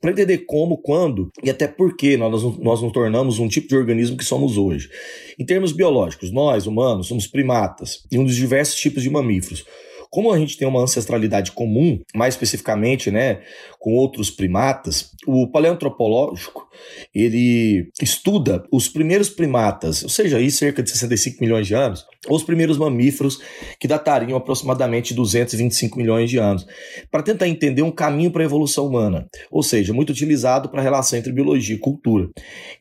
para 0.02 0.10
entender 0.10 0.40
como, 0.40 0.78
quando 0.78 1.30
e 1.44 1.50
até 1.50 1.68
por 1.68 1.96
que 1.96 2.18
nós, 2.18 2.42
nós 2.58 2.82
nos 2.82 2.92
tornamos 2.92 3.38
um 3.38 3.48
tipo 3.48 3.68
de 3.68 3.76
organismo 3.76 4.18
que 4.18 4.26
somos 4.26 4.58
hoje. 4.58 4.90
Em 5.38 5.46
termos 5.46 5.72
biológicos, 5.72 6.32
nós, 6.32 6.66
humanos, 6.66 7.08
somos 7.08 7.28
primatas 7.28 8.04
e 8.12 8.18
um 8.18 8.24
dos 8.24 8.36
diversos 8.36 8.80
tipos 8.80 9.04
de 9.04 9.12
mamíferos. 9.12 9.64
Como 10.10 10.32
a 10.32 10.40
gente 10.40 10.58
tem 10.58 10.68
uma 10.68 10.82
ancestralidade 10.82 11.52
comum, 11.52 12.00
mais 12.16 12.34
especificamente, 12.34 13.12
né, 13.12 13.42
com 13.80 13.94
outros 13.94 14.30
primatas, 14.32 15.12
o 15.28 15.48
paleoantropológico, 15.48 16.68
ele 17.14 17.90
estuda 18.02 18.64
os 18.72 18.90
primeiros 18.90 19.30
primatas, 19.30 20.04
ou 20.04 20.10
seja, 20.10 20.38
aí 20.38 20.50
cerca 20.50 20.82
de 20.82 20.90
65 20.90 21.38
milhões 21.42 21.68
de 21.68 21.76
anos, 21.76 22.06
os 22.28 22.44
primeiros 22.44 22.78
mamíferos 22.78 23.40
que 23.80 23.88
datariam 23.88 24.38
aproximadamente 24.38 25.14
225 25.14 25.98
milhões 25.98 26.30
de 26.30 26.38
anos, 26.38 26.66
para 27.10 27.24
tentar 27.24 27.48
entender 27.48 27.82
um 27.82 27.92
caminho 27.92 28.32
para 28.32 28.44
a 28.44 28.46
evolução 28.46 28.88
humana, 28.88 29.28
ou 29.50 29.64
seja, 29.64 29.94
muito 29.94 30.10
utilizado 30.10 30.68
para 30.70 30.82
a 30.82 30.84
relação 30.84 31.18
entre 31.18 31.32
biologia 31.32 31.76
e 31.76 31.80
cultura. 31.80 32.30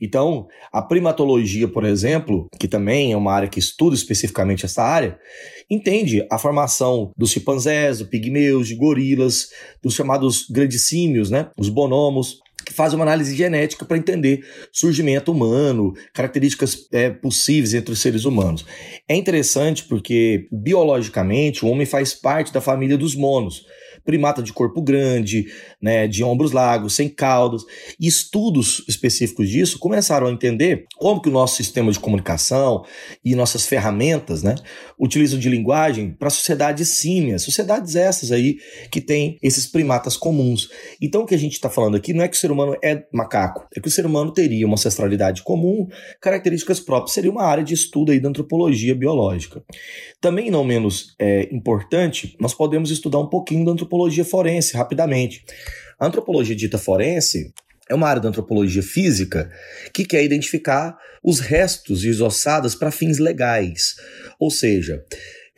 Então, 0.01 0.49
a 0.73 0.83
primatologia, 0.83 1.69
por 1.69 1.85
exemplo, 1.85 2.49
que 2.59 2.67
também 2.67 3.13
é 3.13 3.17
uma 3.17 3.33
área 3.33 3.49
que 3.49 3.61
estuda 3.61 3.95
especificamente 3.95 4.65
essa 4.65 4.83
área, 4.83 5.19
entende 5.71 6.27
a 6.31 6.39
formação 6.39 7.13
dos 7.17 7.31
chimpanzés, 7.31 7.99
dos 7.99 8.09
pigmeus, 8.09 8.67
de 8.67 8.75
gorilas, 8.75 9.51
dos 9.83 9.95
chamados 9.95 10.47
grandicímios, 10.51 11.31
né? 11.31 11.51
os 11.57 11.69
bonomos, 11.69 12.41
que 12.69 12.75
faz 12.75 12.93
uma 12.93 13.03
análise 13.03 13.35
genética 13.35 13.87
para 13.87 13.97
entender 13.97 14.45
surgimento 14.71 15.33
humano, 15.33 15.95
características 16.13 16.87
é, 16.93 17.09
possíveis 17.09 17.73
entre 17.73 17.95
os 17.95 17.99
seres 17.99 18.27
humanos. 18.27 18.67
É 19.09 19.17
interessante 19.17 19.85
porque, 19.85 20.47
biologicamente, 20.53 21.65
o 21.65 21.69
homem 21.69 21.87
faz 21.87 22.13
parte 22.13 22.53
da 22.53 22.61
família 22.61 22.99
dos 22.99 23.15
monos 23.15 23.65
primata 24.09 24.43
de 24.43 24.55
corpo 24.55 24.81
grande, 24.81 25.53
né, 25.83 26.09
de 26.09 26.25
ombros 26.25 26.51
largos, 26.51 26.95
sem 26.95 27.11
caudas. 27.11 27.63
E 28.01 28.07
estudos 28.07 28.83
específicos 28.89 29.51
disso 29.51 29.79
começaram 29.79 30.29
a 30.29 30.31
entender 30.31 30.87
como 30.97 31.21
que 31.21 31.29
o 31.29 31.33
nosso 31.33 31.57
sistema 31.57 31.93
de 31.93 32.01
comunicação 32.01 32.87
e 33.23 33.35
nossas 33.35 33.67
ferramentas 33.67 34.43
né, 34.43 34.55
utilizam 34.99 35.39
de 35.39 35.51
linguagem 35.51 36.11
para 36.19 36.31
sociedades 36.31 36.89
símias, 36.89 37.43
sociedades 37.43 37.97
essas 37.97 38.33
aí 38.33 38.57
que 38.91 39.03
têm 39.03 39.37
esses 39.43 39.67
primatas 39.67 40.17
comuns. 40.17 40.71
Então 41.03 41.25
o 41.25 41.27
que 41.27 41.35
a 41.35 41.39
gente 41.39 41.53
está 41.53 41.69
falando 41.69 41.99
aqui 41.99 42.15
não 42.15 42.25
é 42.25 42.29
que 42.29 42.37
o 42.37 42.41
ser 42.41 42.51
humano 42.51 42.79
é 42.83 43.05
macaco, 43.13 43.69
é 43.77 43.81
que 43.81 43.89
o 43.89 43.91
ser 43.91 44.07
humano 44.07 44.33
teria 44.33 44.65
uma 44.65 44.77
ancestralidade 44.77 45.43
comum, 45.43 45.87
características 46.19 46.81
próprias, 46.81 47.13
seria 47.13 47.31
uma 47.31 47.45
área 47.45 47.63
de 47.63 47.75
estudo 47.75 48.11
aí 48.11 48.19
da 48.19 48.31
antropologia 48.31 48.95
biológica. 48.95 49.63
Também 50.19 50.51
não 50.51 50.65
menos 50.65 51.15
é, 51.19 51.47
importante, 51.55 52.35
nós 52.41 52.55
podemos 52.55 52.91
estudar 52.91 53.19
um 53.19 53.29
pouquinho 53.29 53.67
da 53.67 53.73
antropologia 53.73 53.98
antropologia 53.99 54.25
forense, 54.25 54.77
rapidamente. 54.77 55.45
A 55.99 56.07
antropologia 56.07 56.55
dita 56.55 56.79
forense 56.79 57.53
é 57.91 57.95
uma 57.95 58.07
área 58.07 58.23
da 58.23 58.29
antropologia 58.29 58.83
física 58.83 59.51
que 59.93 60.05
quer 60.05 60.23
identificar 60.23 60.97
os 61.23 61.41
restos 61.41 62.05
e 62.05 62.09
os 62.09 62.21
ossadas 62.21 62.75
para 62.75 62.93
fins 62.93 63.19
legais. 63.19 63.97
Ou 64.39 64.51
seja, 64.51 65.05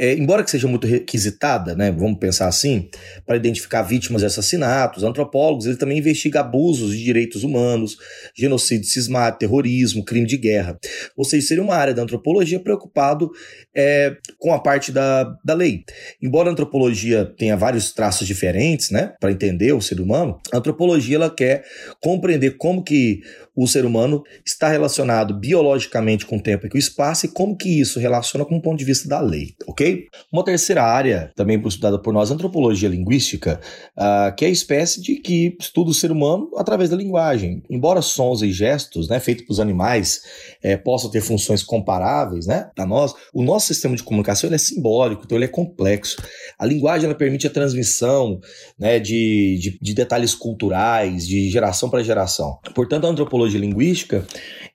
é, 0.00 0.14
embora 0.14 0.42
que 0.42 0.50
seja 0.50 0.66
muito 0.66 0.86
requisitada, 0.86 1.74
né, 1.74 1.92
vamos 1.92 2.18
pensar 2.18 2.48
assim, 2.48 2.88
para 3.26 3.36
identificar 3.36 3.82
vítimas 3.82 4.22
de 4.22 4.26
assassinatos, 4.26 5.04
antropólogos 5.04 5.66
ele 5.66 5.76
também 5.76 5.98
investiga 5.98 6.40
abusos 6.40 6.96
de 6.96 7.04
direitos 7.04 7.44
humanos, 7.44 7.98
genocídio 8.34 8.88
cismático, 8.88 9.40
terrorismo, 9.40 10.02
crime 10.02 10.26
de 10.26 10.38
guerra. 10.38 10.78
Ou 11.14 11.22
seja, 11.22 11.48
seria 11.48 11.62
uma 11.62 11.74
área 11.74 11.92
da 11.92 12.02
antropologia 12.02 12.58
preocupado 12.58 13.30
é, 13.76 14.16
com 14.38 14.54
a 14.54 14.58
parte 14.58 14.90
da, 14.90 15.24
da 15.44 15.52
lei. 15.52 15.84
Embora 16.22 16.48
a 16.48 16.52
antropologia 16.52 17.26
tenha 17.36 17.54
vários 17.54 17.92
traços 17.92 18.26
diferentes, 18.26 18.90
né, 18.90 19.12
para 19.20 19.30
entender 19.30 19.74
o 19.74 19.82
ser 19.82 20.00
humano, 20.00 20.40
a 20.50 20.56
antropologia 20.56 21.16
ela 21.16 21.28
quer 21.28 21.62
compreender 22.00 22.56
como 22.56 22.82
que 22.82 23.20
o 23.62 23.66
ser 23.66 23.84
humano 23.84 24.22
está 24.44 24.68
relacionado 24.68 25.38
biologicamente 25.38 26.24
com 26.24 26.38
o 26.38 26.42
tempo 26.42 26.66
e 26.66 26.70
com 26.70 26.76
o 26.76 26.80
espaço 26.80 27.26
e 27.26 27.28
como 27.28 27.54
que 27.54 27.80
isso 27.80 28.00
relaciona 28.00 28.44
com 28.44 28.56
o 28.56 28.62
ponto 28.62 28.78
de 28.78 28.84
vista 28.86 29.06
da 29.06 29.20
lei, 29.20 29.54
ok? 29.66 30.06
Uma 30.32 30.42
terceira 30.42 30.82
área, 30.82 31.30
também 31.36 31.60
estudada 31.66 31.98
por 31.98 32.12
nós, 32.12 32.30
antropologia 32.30 32.88
linguística, 32.88 33.60
uh, 33.98 34.34
que 34.34 34.46
é 34.46 34.48
a 34.48 34.50
espécie 34.50 35.02
de 35.02 35.16
que 35.16 35.56
estuda 35.60 35.90
o 35.90 35.94
ser 35.94 36.10
humano 36.10 36.50
através 36.56 36.88
da 36.88 36.96
linguagem. 36.96 37.62
Embora 37.68 38.00
sons 38.00 38.40
e 38.40 38.50
gestos, 38.50 39.08
né, 39.08 39.20
feitos 39.20 39.44
pelos 39.44 39.60
animais, 39.60 40.22
é, 40.62 40.76
possam 40.76 41.10
ter 41.10 41.20
funções 41.20 41.62
comparáveis, 41.62 42.46
né, 42.46 42.70
a 42.78 42.86
nós, 42.86 43.14
o 43.34 43.42
nosso 43.42 43.66
sistema 43.66 43.94
de 43.94 44.02
comunicação 44.02 44.50
é 44.50 44.56
simbólico, 44.58 45.22
então 45.26 45.36
ele 45.36 45.44
é 45.44 45.48
complexo. 45.48 46.16
A 46.58 46.64
linguagem 46.64 47.06
ela 47.06 47.14
permite 47.14 47.46
a 47.46 47.50
transmissão 47.50 48.40
né, 48.78 48.98
de, 48.98 49.58
de, 49.60 49.78
de 49.80 49.94
detalhes 49.94 50.34
culturais, 50.34 51.26
de 51.26 51.50
geração 51.50 51.90
para 51.90 52.02
geração. 52.02 52.58
Portanto, 52.74 53.06
a 53.06 53.10
antropologia 53.10 53.49
antropologia 53.50 53.60
linguística 53.60 54.24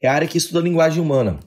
é 0.02 0.08
a 0.08 0.14
área 0.14 0.28
que 0.28 0.38
estuda 0.38 0.60
a 0.60 0.64
linguagem 0.64 1.02
humana 1.02 1.40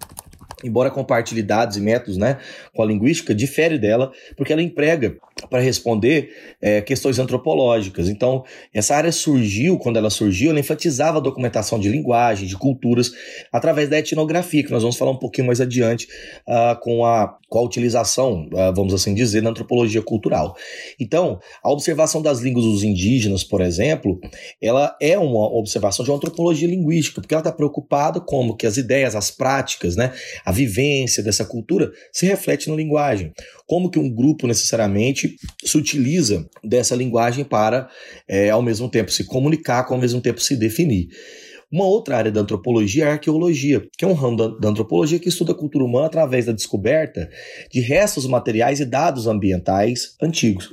embora 0.65 0.91
compartilhe 0.91 1.41
dados 1.41 1.77
e 1.77 1.81
métodos 1.81 2.17
né, 2.17 2.39
com 2.75 2.83
a 2.83 2.87
linguística, 2.87 3.33
difere 3.33 3.79
dela 3.79 4.11
porque 4.37 4.53
ela 4.53 4.63
emprega 4.63 5.17
para 5.49 5.61
responder 5.61 6.31
é, 6.61 6.81
questões 6.81 7.19
antropológicas. 7.19 8.09
Então, 8.09 8.45
essa 8.75 8.97
área 8.97 9.13
surgiu, 9.13 9.79
quando 9.79 9.99
ela 9.99 10.11
surgiu, 10.11 10.51
ela 10.51 10.59
enfatizava 10.59 11.19
a 11.19 11.21
documentação 11.21 11.79
de 11.79 11.89
linguagem, 11.89 12.49
de 12.49 12.57
culturas, 12.57 13.13
através 13.53 13.89
da 13.89 13.99
etnografia, 13.99 14.65
que 14.65 14.73
nós 14.73 14.83
vamos 14.83 14.97
falar 14.97 15.13
um 15.13 15.19
pouquinho 15.19 15.47
mais 15.47 15.61
adiante 15.61 16.09
uh, 16.49 16.79
com, 16.81 17.05
a, 17.05 17.39
com 17.49 17.59
a 17.59 17.63
utilização, 17.63 18.47
uh, 18.53 18.75
vamos 18.75 18.93
assim 18.93 19.15
dizer, 19.15 19.43
da 19.43 19.51
antropologia 19.51 20.03
cultural. 20.03 20.57
Então, 21.01 21.41
a 21.63 21.71
observação 21.71 22.21
das 22.21 22.41
línguas 22.41 22.65
dos 22.67 22.83
indígenas, 22.83 23.43
por 23.43 23.61
exemplo, 23.61 24.21
ela 24.61 24.97
é 25.01 25.19
uma 25.19 25.47
observação 25.57 26.05
de 26.05 26.11
uma 26.11 26.17
antropologia 26.19 26.69
linguística, 26.69 27.21
porque 27.21 27.35
ela 27.35 27.41
está 27.41 27.53
preocupada 27.53 28.21
como 28.21 28.57
que 28.57 28.67
as 28.67 28.77
ideias, 28.77 29.15
as 29.15 29.31
práticas, 29.31 29.97
né, 29.97 30.13
a 30.45 30.53
vivência 30.53 31.23
dessa 31.23 31.45
cultura 31.45 31.91
se 32.13 32.27
reflete 32.27 32.69
na 32.69 32.77
linguagem. 32.77 33.33
Como 33.67 33.91
que 33.91 33.99
um 33.99 34.11
grupo 34.11 34.47
necessariamente 34.47 35.37
se 35.65 35.77
utiliza 35.77 36.49
dessa 36.63 36.95
linguagem 36.95 37.45
para, 37.45 37.89
é, 38.27 38.51
ao 38.51 38.63
mesmo 38.63 38.89
tempo, 38.91 39.11
se 39.11 39.25
comunicar, 39.25 39.85
com 39.85 39.95
ao 39.95 40.01
mesmo 40.01 40.21
tempo 40.21 40.41
se 40.41 40.57
definir. 40.57 41.09
Uma 41.71 41.85
outra 41.85 42.17
área 42.17 42.33
da 42.33 42.41
antropologia 42.41 43.05
é 43.05 43.09
a 43.09 43.13
arqueologia, 43.13 43.87
que 43.97 44.05
é 44.05 44.09
um 44.09 44.15
ramo 44.15 44.37
da, 44.39 44.49
da, 44.49 44.69
antropologia 44.71 45.19
que 45.19 45.29
estuda 45.29 45.53
a 45.53 45.55
cultura 45.55 45.85
humana 45.85 46.07
através 46.07 46.47
da 46.47 46.53
descoberta 46.53 47.29
de 47.71 47.81
restos 47.81 48.27
materiais 48.27 48.81
e 48.81 48.87
dados 48.87 49.27
ambientais 49.27 50.17
antigos. 50.23 50.73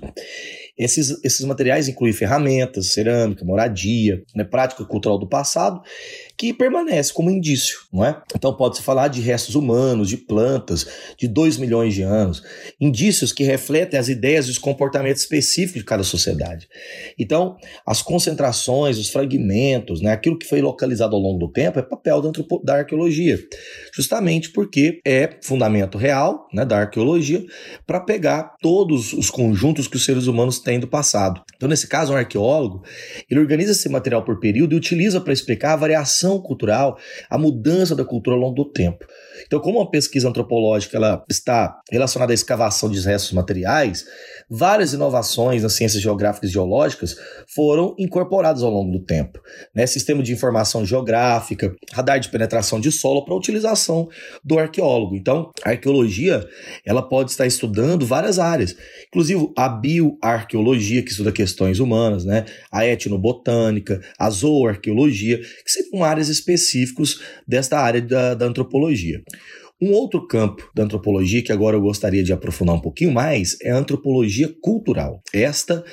Esses, 0.78 1.22
esses 1.24 1.46
materiais 1.46 1.90
incluem 1.90 2.14
ferramentas, 2.14 2.94
cerâmica, 2.94 3.44
moradia, 3.44 4.24
né, 4.34 4.46
prática 4.46 4.86
cultural 4.86 5.18
do 5.18 5.28
passado 5.28 5.82
que 6.38 6.54
permanece 6.54 7.14
como 7.14 7.30
indício, 7.30 7.80
não 7.92 8.04
é? 8.04 8.22
Então 8.36 8.54
pode-se 8.54 8.82
falar 8.82 9.08
de 9.08 9.22
restos 9.22 9.56
humanos, 9.56 10.10
de 10.10 10.18
plantas, 10.18 10.86
de 11.18 11.28
2 11.28 11.58
milhões 11.58 11.94
de 11.94 12.02
anos, 12.02 12.44
indícios 12.80 13.32
que 13.32 13.44
refletem 13.44 14.00
as 14.00 14.10
ideias 14.10 14.48
e 14.48 14.52
os 14.52 14.58
comportamentos 14.58 15.22
específicos 15.22 15.82
de 15.82 15.86
cada 15.86 16.04
sociedade. 16.04 16.68
Então, 17.18 17.58
as 17.86 18.02
concentrações, 18.02 18.98
os 18.98 19.10
fragmentos, 19.10 20.02
né, 20.02 20.12
aquilo 20.12 20.38
que 20.38 20.48
foi 20.48 20.62
localizado 20.62 21.16
ao 21.16 21.22
longo 21.22 21.40
do 21.40 21.52
tempo 21.52 21.80
é 21.80 21.82
papel 21.82 22.22
da, 22.22 22.32
da 22.64 22.76
arqueologia, 22.80 23.40
justamente 23.94 24.52
porque 24.52 25.00
é 25.06 25.38
fundamento 25.42 25.98
real 25.98 26.48
né, 26.54 26.66
da 26.66 26.80
arqueologia 26.80 27.44
para 27.86 28.00
pegar 28.00 28.56
todos 28.62 29.14
os 29.14 29.30
conjuntos 29.30 29.88
que 29.88 29.96
os 29.96 30.06
seres 30.06 30.28
humanos 30.28 30.60
têm 30.60 30.80
do 30.80 30.88
passado. 30.88 31.42
Então, 31.56 31.70
nesse 31.70 31.88
caso, 31.88 32.14
um 32.14 32.18
arqueólogo, 32.18 32.84
ele 33.30 33.40
organiza 33.40 33.72
esse 33.72 33.88
material 33.90 34.24
por 34.24 34.40
período 34.40 34.74
e 34.74 34.78
utiliza 34.78 35.22
para 35.22 35.34
explicar 35.34 35.74
a 35.74 35.78
variação 35.78 36.25
cultural, 36.42 36.98
a 37.30 37.38
mudança 37.38 37.96
da 37.96 38.06
cultura 38.06 38.36
ao 38.36 38.42
longo 38.42 38.56
do 38.56 38.66
tempo. 38.66 39.06
Então, 39.46 39.60
como 39.60 39.80
uma 39.80 39.90
pesquisa 39.90 40.30
antropológica 40.30 40.98
ela 40.98 41.24
está 41.30 41.80
relacionada 41.92 42.34
à 42.34 42.36
escavação 42.36 42.90
de 42.90 43.00
restos 43.00 43.32
materiais, 43.34 44.06
várias 44.50 44.94
inovações 44.94 45.64
nas 45.64 45.74
ciências 45.74 46.02
geográficas 46.02 46.50
e 46.50 46.54
geológicas 46.54 47.16
foram 47.54 47.96
incorporadas 47.98 48.64
ao 48.64 48.72
longo 48.72 48.92
do 48.92 49.04
tempo. 49.04 49.40
Né? 49.74 49.86
Sistema 49.88 50.22
de 50.22 50.32
informação 50.32 50.86
geográfica, 50.86 51.76
radar 51.92 52.20
de 52.20 52.30
penetração 52.30 52.80
de 52.80 52.92
solo 52.92 53.24
para 53.24 53.36
utilização 53.36 54.08
do 54.44 54.60
arqueólogo. 54.60 55.16
Então, 55.16 55.52
a 55.64 55.70
arqueologia 55.70 56.48
ela 56.86 57.02
pode 57.02 57.32
estar 57.32 57.46
estudando 57.46 58.06
várias 58.06 58.40
áreas, 58.40 58.76
inclusive 59.08 59.52
a 59.56 59.68
bioarqueologia, 59.68 61.04
que 61.04 61.12
estuda 61.12 61.32
questões 61.32 61.80
humanas, 61.80 62.26
né? 62.26 62.46
a 62.72 62.86
etnobotânica, 62.86 64.02
a 64.18 64.30
zooarqueologia, 64.30 65.40
que 65.40 65.72
são 65.72 66.04
áreas 66.04 66.30
específicas 66.30 67.20
desta 67.48 67.80
área 67.80 68.02
da, 68.02 68.34
da 68.34 68.46
antropologia. 68.46 69.22
Um 69.82 69.92
outro 69.92 70.26
campo 70.26 70.72
da 70.74 70.84
antropologia 70.84 71.44
que 71.44 71.52
agora 71.52 71.76
eu 71.76 71.82
gostaria 71.82 72.24
de 72.24 72.32
aprofundar 72.32 72.76
um 72.76 72.80
pouquinho 72.80 73.12
mais 73.12 73.58
é 73.62 73.72
a 73.72 73.78
antropologia 73.78 74.50
cultural. 74.62 75.22
Esta 75.34 75.84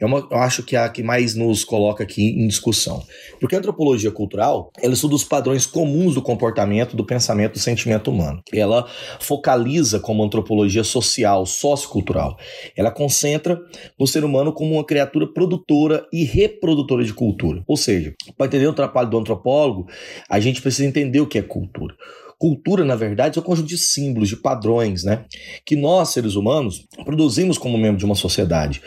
é 0.00 0.04
uma, 0.04 0.26
eu 0.28 0.38
acho 0.38 0.64
que 0.64 0.74
é 0.74 0.80
a 0.80 0.88
que 0.88 1.04
mais 1.04 1.36
nos 1.36 1.62
coloca 1.62 2.02
aqui 2.02 2.30
em 2.30 2.48
discussão. 2.48 3.00
Porque 3.38 3.54
a 3.54 3.58
antropologia 3.60 4.10
cultural, 4.10 4.72
ela 4.82 4.92
estuda 4.92 5.14
os 5.14 5.22
padrões 5.22 5.66
comuns 5.66 6.16
do 6.16 6.22
comportamento, 6.22 6.96
do 6.96 7.06
pensamento, 7.06 7.52
do 7.52 7.58
sentimento 7.60 8.10
humano. 8.10 8.42
Ela 8.52 8.88
focaliza 9.20 10.00
como 10.00 10.24
antropologia 10.24 10.82
social, 10.82 11.46
sociocultural. 11.46 12.36
Ela 12.76 12.90
concentra 12.90 13.60
o 13.96 14.06
ser 14.08 14.24
humano 14.24 14.52
como 14.52 14.74
uma 14.74 14.84
criatura 14.84 15.32
produtora 15.32 16.04
e 16.12 16.24
reprodutora 16.24 17.04
de 17.04 17.14
cultura. 17.14 17.62
Ou 17.68 17.76
seja, 17.76 18.14
para 18.36 18.46
entender 18.46 18.66
o 18.66 18.72
trabalho 18.72 19.10
do 19.10 19.18
antropólogo, 19.18 19.86
a 20.28 20.40
gente 20.40 20.60
precisa 20.60 20.88
entender 20.88 21.20
o 21.20 21.26
que 21.26 21.38
é 21.38 21.42
cultura. 21.42 21.94
Cultura, 22.38 22.84
na 22.84 22.94
verdade, 22.94 23.38
é 23.38 23.42
um 23.42 23.44
conjunto 23.44 23.68
de 23.68 23.76
símbolos, 23.76 24.28
de 24.28 24.36
padrões, 24.36 25.02
né? 25.02 25.24
Que 25.66 25.74
nós, 25.74 26.10
seres 26.10 26.36
humanos, 26.36 26.86
produzimos 27.04 27.58
como 27.58 27.76
membro 27.76 27.98
de 27.98 28.04
uma 28.04 28.14
sociedade. 28.14 28.80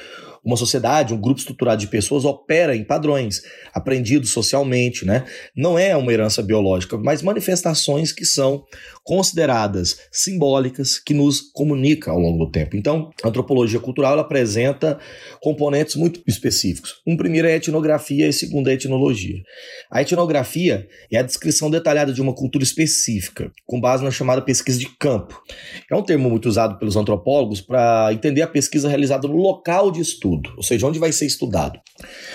Uma 0.43 0.57
sociedade, 0.57 1.13
um 1.13 1.21
grupo 1.21 1.39
estruturado 1.39 1.81
de 1.81 1.87
pessoas 1.87 2.25
opera 2.25 2.75
em 2.75 2.83
padrões 2.83 3.41
aprendidos 3.73 4.31
socialmente, 4.31 5.05
né? 5.05 5.25
Não 5.55 5.77
é 5.77 5.95
uma 5.95 6.11
herança 6.11 6.41
biológica, 6.41 6.97
mas 6.97 7.21
manifestações 7.21 8.11
que 8.11 8.25
são 8.25 8.63
consideradas 9.03 9.97
simbólicas 10.11 10.99
que 10.99 11.13
nos 11.13 11.41
comunicam 11.41 12.13
ao 12.13 12.19
longo 12.19 12.45
do 12.45 12.51
tempo. 12.51 12.77
Então, 12.77 13.09
a 13.23 13.27
antropologia 13.27 13.79
cultural 13.79 14.19
apresenta 14.19 14.99
componentes 15.41 15.95
muito 15.95 16.21
específicos. 16.27 17.01
Um 17.05 17.17
primeiro 17.17 17.47
é 17.47 17.53
a 17.53 17.55
etnografia 17.55 18.27
e 18.27 18.33
segundo 18.33 18.67
é 18.67 18.71
a 18.71 18.75
etnologia. 18.75 19.41
A 19.91 20.01
etnografia 20.01 20.87
é 21.11 21.17
a 21.17 21.23
descrição 21.23 21.69
detalhada 21.69 22.13
de 22.13 22.21
uma 22.21 22.33
cultura 22.33 22.63
específica, 22.63 23.51
com 23.65 23.79
base 23.79 24.03
na 24.03 24.11
chamada 24.11 24.41
pesquisa 24.41 24.79
de 24.79 24.87
campo. 24.97 25.41
É 25.89 25.95
um 25.95 26.03
termo 26.03 26.29
muito 26.29 26.47
usado 26.47 26.77
pelos 26.77 26.95
antropólogos 26.95 27.61
para 27.61 28.13
entender 28.13 28.41
a 28.41 28.47
pesquisa 28.47 28.87
realizada 28.87 29.27
no 29.27 29.37
local 29.37 29.91
de 29.91 29.99
estudo, 29.99 30.53
ou 30.55 30.63
seja, 30.63 30.85
onde 30.85 30.99
vai 30.99 31.11
ser 31.11 31.25
estudado. 31.25 31.79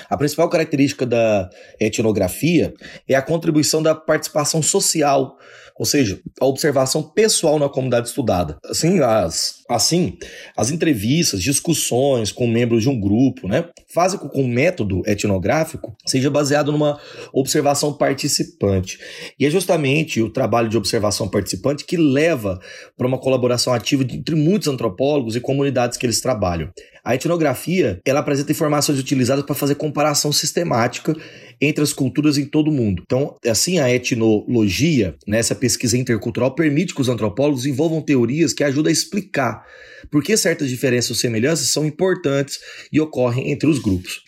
A 0.09 0.17
principal 0.17 0.49
característica 0.49 1.07
da 1.07 1.49
etnografia 1.81 2.75
é 3.09 3.15
a 3.15 3.23
contribuição 3.23 3.83
da 3.83 3.95
participação 3.95 4.63
social 4.63 5.37
ou 5.79 5.85
seja, 5.85 6.19
a 6.41 6.47
observação 6.47 7.03
pessoal 7.03 7.59
na 7.59 7.69
comunidade 7.69 8.09
estudada. 8.09 8.59
Assim, 8.65 9.01
as, 9.01 9.63
assim, 9.69 10.17
as 10.57 10.71
entrevistas, 10.71 11.43
discussões 11.43 12.33
com 12.33 12.47
membros 12.47 12.83
de 12.83 12.89
um 12.89 12.99
grupo, 12.99 13.47
né, 13.47 13.69
fazem 13.93 14.19
com 14.19 14.29
que 14.29 14.41
o 14.41 14.49
método 14.49 15.03
etnográfico 15.07 15.95
seja 16.07 16.31
baseado 16.31 16.73
numa 16.73 16.99
observação 17.33 17.93
participante. 17.93 18.99
E 19.39 19.45
é 19.45 19.51
justamente 19.51 20.23
o 20.23 20.31
trabalho 20.31 20.69
de 20.69 20.79
observação 20.79 21.29
participante 21.29 21.85
que 21.85 21.97
leva 21.97 22.59
para 22.97 23.07
uma 23.07 23.19
colaboração 23.19 23.73
ativa 23.73 24.03
entre 24.03 24.35
muitos 24.35 24.69
antropólogos 24.69 25.37
e 25.37 25.41
comunidades 25.41 25.99
que 25.99 26.07
eles 26.07 26.21
trabalham. 26.21 26.71
A 27.07 27.15
etnografia, 27.15 28.01
ela 28.05 28.19
apresenta 28.19 28.51
informações 28.51 28.99
utilizadas 28.99 29.45
para 29.45 29.55
fazer 29.55 29.77
comparação 29.77 30.33
sistemática 30.33 31.15
entre 31.61 31.83
as 31.83 31.93
culturas 31.93 32.37
em 32.37 32.45
todo 32.45 32.69
o 32.69 32.73
mundo. 32.73 33.03
Então, 33.05 33.37
assim, 33.47 33.79
a 33.79 33.93
etnologia, 33.93 35.15
nessa 35.27 35.55
né, 35.55 35.61
pesquisa 35.61 35.97
intercultural, 35.97 36.55
permite 36.55 36.95
que 36.95 37.01
os 37.01 37.09
antropólogos 37.09 37.67
envolvam 37.67 38.03
teorias 38.03 38.53
que 38.53 38.65
ajudam 38.65 38.91
a 38.91 38.93
explicar 38.93 39.65
por 40.11 40.23
que 40.23 40.37
certas 40.37 40.69
diferenças 40.69 41.11
ou 41.11 41.17
semelhanças 41.17 41.69
são 41.69 41.85
importantes 41.85 42.61
e 42.93 43.01
ocorrem 43.01 43.51
entre 43.51 43.69
os 43.69 43.79
grupos. 43.79 44.23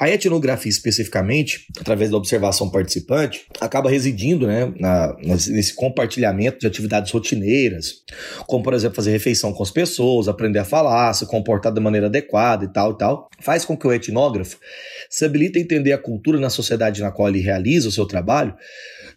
A 0.00 0.08
etnografia, 0.08 0.70
especificamente, 0.70 1.66
através 1.80 2.10
da 2.10 2.16
observação 2.16 2.70
participante, 2.70 3.46
acaba 3.60 3.90
residindo 3.90 4.46
né, 4.46 4.72
na, 4.78 5.16
nesse 5.24 5.74
compartilhamento 5.74 6.60
de 6.60 6.68
atividades 6.68 7.10
rotineiras, 7.10 8.04
como, 8.46 8.62
por 8.62 8.74
exemplo, 8.74 8.94
fazer 8.94 9.10
refeição 9.10 9.52
com 9.52 9.60
as 9.60 9.72
pessoas, 9.72 10.28
aprender 10.28 10.60
a 10.60 10.64
falar, 10.64 11.12
se 11.14 11.26
comportar 11.26 11.72
da 11.72 11.80
maneira 11.80 12.06
adequada 12.06 12.64
e 12.64 12.68
tal 12.68 12.92
e 12.92 12.98
tal. 12.98 13.28
Faz 13.40 13.64
com 13.64 13.76
que 13.76 13.88
o 13.88 13.92
etnógrafo 13.92 14.56
se 15.10 15.24
habilite 15.24 15.58
a 15.58 15.62
entender 15.62 15.92
a 15.92 15.98
cultura 15.98 16.38
na 16.38 16.48
sociedade 16.48 17.00
na 17.00 17.10
qual 17.10 17.28
ele 17.28 17.40
realiza 17.40 17.88
o 17.88 17.92
seu 17.92 18.06
trabalho 18.06 18.54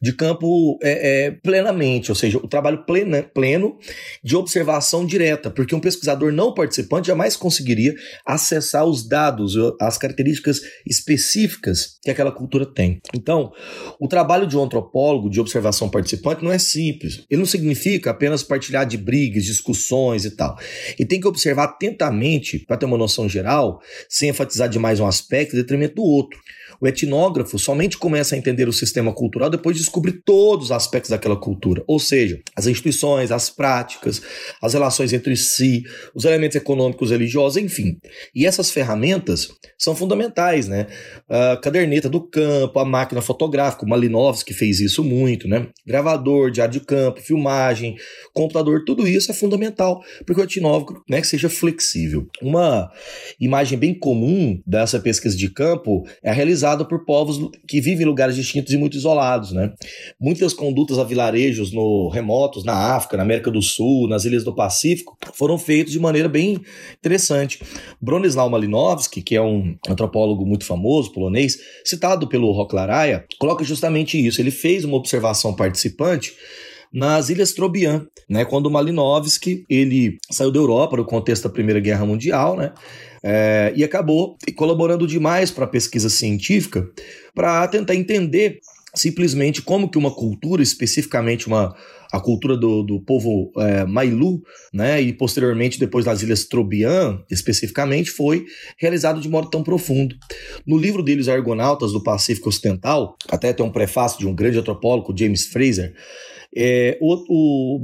de 0.02 0.14
campo 0.14 0.80
é, 0.82 1.26
é, 1.26 1.32
plenamente, 1.32 2.12
ou 2.12 2.16
seja, 2.16 2.38
o 2.38 2.48
trabalho 2.48 2.84
pleno, 2.86 3.24
pleno 3.34 3.78
de 4.24 4.36
observação 4.36 5.06
direta, 5.06 5.52
porque 5.52 5.76
um 5.76 5.80
pesquisador 5.80 6.32
não 6.32 6.54
participante 6.54 7.08
jamais 7.08 7.36
conseguiria 7.36 7.94
acessar 8.26 8.86
os 8.86 9.08
dados, 9.08 9.56
as 9.80 9.98
características 9.98 10.62
específicas 10.86 11.98
que 12.02 12.10
aquela 12.10 12.32
cultura 12.32 12.66
tem. 12.66 13.00
Então, 13.14 13.52
o 14.00 14.08
trabalho 14.08 14.48
de 14.48 14.58
um 14.58 14.64
antropólogo 14.64 15.30
de 15.30 15.40
observação 15.40 15.90
participante 15.90 16.44
não 16.44 16.52
é 16.52 16.58
simples. 16.58 17.24
Ele 17.30 17.40
não 17.40 17.46
significa 17.46 18.12
apenas 18.12 18.42
partilhar 18.42 18.86
de 18.86 18.98
brigas, 18.98 19.46
discussões 19.46 20.26
e 20.26 20.32
tal. 20.32 20.58
E 20.98 21.06
tem 21.06 21.20
que 21.20 21.28
observar 21.28 21.66
atentamente 21.66 22.60
para 22.60 22.78
ter 22.78 22.86
uma 22.86 22.98
noção 22.98 23.30
geral, 23.30 23.82
sem 24.10 24.30
enfatizar 24.30 24.68
demais 24.68 25.00
um 25.00 25.08
aspecto 25.08 25.56
em 25.56 25.60
detrimento 25.60 25.96
do 25.96 26.04
outro. 26.04 26.40
O 26.82 26.88
etnógrafo 26.88 27.60
somente 27.60 27.98
começa 27.98 28.34
a 28.34 28.38
entender 28.38 28.68
o 28.68 28.74
sistema 28.74 29.14
cultural 29.14 29.50
depois 29.50 29.78
de 29.78 29.84
descobrir 29.84 30.22
todos 30.26 30.66
os 30.66 30.72
aspectos 30.72 31.12
daquela 31.12 31.36
cultura, 31.36 31.84
ou 31.88 32.00
seja, 32.00 32.42
as 32.56 32.66
instituições, 32.66 33.32
as 33.32 33.50
práticas, 33.50 34.22
as 34.62 34.74
relações 34.74 35.14
entre 35.14 35.38
si, 35.38 35.84
os 36.16 36.26
elementos 36.26 36.56
econômicos, 36.56 37.12
religiosos, 37.12 37.62
enfim. 37.62 37.98
E 38.34 38.46
essas 38.46 38.72
ferramentas 38.72 39.50
são 39.78 39.96
fundamentais, 39.96 40.68
né? 40.68 40.88
A 41.30 41.58
caderneta 41.58 42.10
do 42.10 42.22
campo, 42.22 42.80
a 42.80 42.86
máquina 42.86 43.22
fotográfica, 43.22 43.86
o 43.86 43.90
Malinowski 43.90 44.54
fez 44.54 44.80
isso 44.80 45.04
muito, 45.04 45.48
né? 45.48 45.68
Gravador, 45.86 46.50
diário 46.50 46.74
de 46.74 46.80
campo, 46.80 47.22
filmagem, 47.22 47.96
computador, 48.34 48.84
tudo 48.86 49.08
isso 49.08 49.32
é 49.32 49.34
fundamental 49.34 50.04
porque 50.26 50.42
o 50.42 50.44
etnógrafo 50.44 51.04
né, 51.10 51.22
que 51.22 51.28
seja 51.28 51.50
flexível. 51.50 52.28
Uma 52.42 52.92
imagem 53.40 53.78
bem 53.78 53.94
comum 53.94 54.62
dessa 54.66 55.00
pesquisa 55.00 55.36
de 55.36 55.50
campo 55.50 56.08
é 56.24 56.32
realizada 56.32 56.71
por 56.86 57.06
povos 57.06 57.52
que 57.68 57.82
vivem 57.82 58.04
em 58.04 58.10
lugares 58.10 58.36
distintos 58.36 58.74
e 58.74 58.78
muito 58.78 58.98
isolados, 58.98 59.52
né? 59.52 59.74
Muitas 60.20 60.54
condutas 60.54 60.98
a 60.98 61.04
vilarejos 61.04 61.72
no 61.72 62.10
remotos 62.10 62.64
na 62.64 62.96
África, 62.96 63.18
na 63.18 63.24
América 63.24 63.52
do 63.52 63.62
Sul, 63.62 64.08
nas 64.08 64.26
ilhas 64.26 64.44
do 64.44 64.56
Pacífico, 64.56 65.18
foram 65.34 65.58
feitos 65.58 65.92
de 65.92 66.00
maneira 66.00 66.30
bem 66.30 66.62
interessante. 66.98 67.62
Bronislaw 68.02 68.50
Malinowski, 68.50 69.22
que 69.22 69.36
é 69.36 69.42
um 69.42 69.76
antropólogo 69.88 70.46
muito 70.46 70.66
famoso, 70.66 71.12
polonês, 71.12 71.60
citado 71.84 72.28
pelo 72.28 72.52
Rocklaraia, 72.52 73.26
coloca 73.40 73.64
justamente 73.64 74.26
isso. 74.26 74.42
Ele 74.42 74.52
fez 74.52 74.86
uma 74.86 74.98
observação 74.98 75.56
participante 75.56 76.34
nas 76.94 77.30
Ilhas 77.30 77.54
Trobian, 77.54 78.06
né, 78.30 78.44
quando 78.44 78.70
Malinowski 78.70 79.64
ele 79.70 80.18
saiu 80.30 80.52
da 80.52 80.60
Europa 80.60 80.98
no 80.98 81.06
contexto 81.06 81.44
da 81.44 81.50
Primeira 81.50 81.80
Guerra 81.80 82.06
Mundial, 82.06 82.58
né, 82.58 82.74
é, 83.24 83.72
e 83.76 83.84
acabou 83.84 84.38
colaborando 84.56 85.08
demais 85.08 85.52
para 85.52 85.66
a 85.66 85.70
pesquisa 85.70 86.10
científica 86.10 86.86
para 87.34 87.68
tentar 87.68 87.96
entender 87.96 88.60
simplesmente 88.94 89.62
como 89.62 89.90
que 89.90 89.98
uma 89.98 90.12
cultura, 90.14 90.62
especificamente 90.62 91.48
uma 91.48 91.74
a 92.12 92.20
cultura 92.20 92.58
do, 92.58 92.84
do 92.84 93.00
povo 93.00 93.52
é, 93.58 93.86
Mailu, 93.86 94.42
né, 94.74 95.02
e 95.02 95.14
posteriormente 95.14 95.80
depois 95.80 96.04
das 96.04 96.22
ilhas 96.22 96.44
Trobian, 96.44 97.24
especificamente, 97.32 98.12
foi 98.12 98.46
realizado 98.78 99.22
de 99.22 99.30
modo 99.30 99.50
tão 99.50 99.64
profundo. 99.64 100.16
No 100.68 100.78
livro 100.78 101.02
dele, 101.02 101.22
Os 101.22 101.30
Argonautas 101.30 101.94
do 101.94 102.04
Pacífico 102.04 102.50
Ocidental, 102.50 103.16
até 103.30 103.54
tem 103.54 103.66
um 103.66 103.72
prefácio 103.72 104.20
de 104.20 104.28
um 104.28 104.36
grande 104.36 104.60
antropólogo, 104.60 105.18
James 105.18 105.46
Fraser, 105.46 105.94
é, 106.56 106.98
o, 107.02 107.76
o 107.76 107.80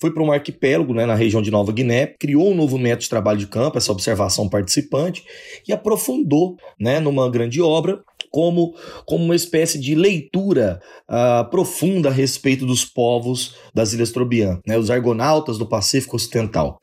foi 0.00 0.12
para 0.12 0.22
um 0.22 0.32
arquipélago 0.32 0.92
né, 0.92 1.06
na 1.06 1.14
região 1.14 1.40
de 1.40 1.50
Nova 1.50 1.72
Guiné, 1.72 2.14
criou 2.18 2.50
um 2.50 2.54
novo 2.54 2.78
método 2.78 3.02
de 3.02 3.08
trabalho 3.08 3.38
de 3.38 3.46
campo, 3.46 3.78
essa 3.78 3.92
observação 3.92 4.48
participante, 4.48 5.24
e 5.66 5.72
aprofundou 5.72 6.56
né, 6.78 7.00
numa 7.00 7.30
grande 7.30 7.60
obra 7.60 8.00
como, 8.30 8.74
como 9.06 9.24
uma 9.24 9.36
espécie 9.36 9.78
de 9.78 9.94
leitura 9.94 10.80
uh, 11.08 11.48
profunda 11.50 12.10
a 12.10 12.12
respeito 12.12 12.66
dos 12.66 12.84
povos 12.84 13.56
das 13.74 13.92
Ilhas 13.92 14.10
Trobian, 14.10 14.60
né, 14.66 14.76
os 14.76 14.90
argonautas 14.90 15.56
do 15.56 15.66
Pacífico 15.66 16.16
Ocidental. 16.16 16.78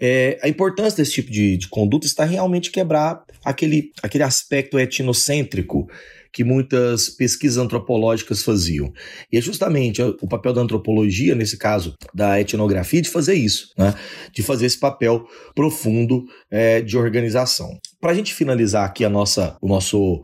É, 0.00 0.38
a 0.42 0.48
importância 0.48 0.96
desse 0.96 1.12
tipo 1.12 1.30
de, 1.30 1.56
de 1.56 1.68
conduta 1.68 2.06
está 2.06 2.24
realmente 2.24 2.70
quebrar 2.70 3.22
aquele, 3.44 3.90
aquele 4.00 4.22
aspecto 4.22 4.78
etnocêntrico 4.78 5.88
que 6.32 6.44
muitas 6.44 7.08
pesquisas 7.08 7.58
antropológicas 7.58 8.42
faziam. 8.42 8.92
E 9.32 9.38
é 9.38 9.40
justamente 9.40 10.02
o 10.02 10.28
papel 10.28 10.52
da 10.52 10.60
antropologia, 10.60 11.34
nesse 11.34 11.56
caso 11.56 11.94
da 12.14 12.40
etnografia, 12.40 13.02
de 13.02 13.08
fazer 13.08 13.34
isso, 13.34 13.72
né? 13.76 13.94
de 14.32 14.42
fazer 14.42 14.66
esse 14.66 14.78
papel 14.78 15.26
profundo 15.54 16.24
é, 16.50 16.80
de 16.80 16.96
organização. 16.96 17.78
Para 18.00 18.12
a 18.12 18.14
gente 18.14 18.34
finalizar 18.34 18.84
aqui 18.84 19.04
a 19.04 19.10
nossa, 19.10 19.56
o 19.60 19.68
nosso 19.68 20.22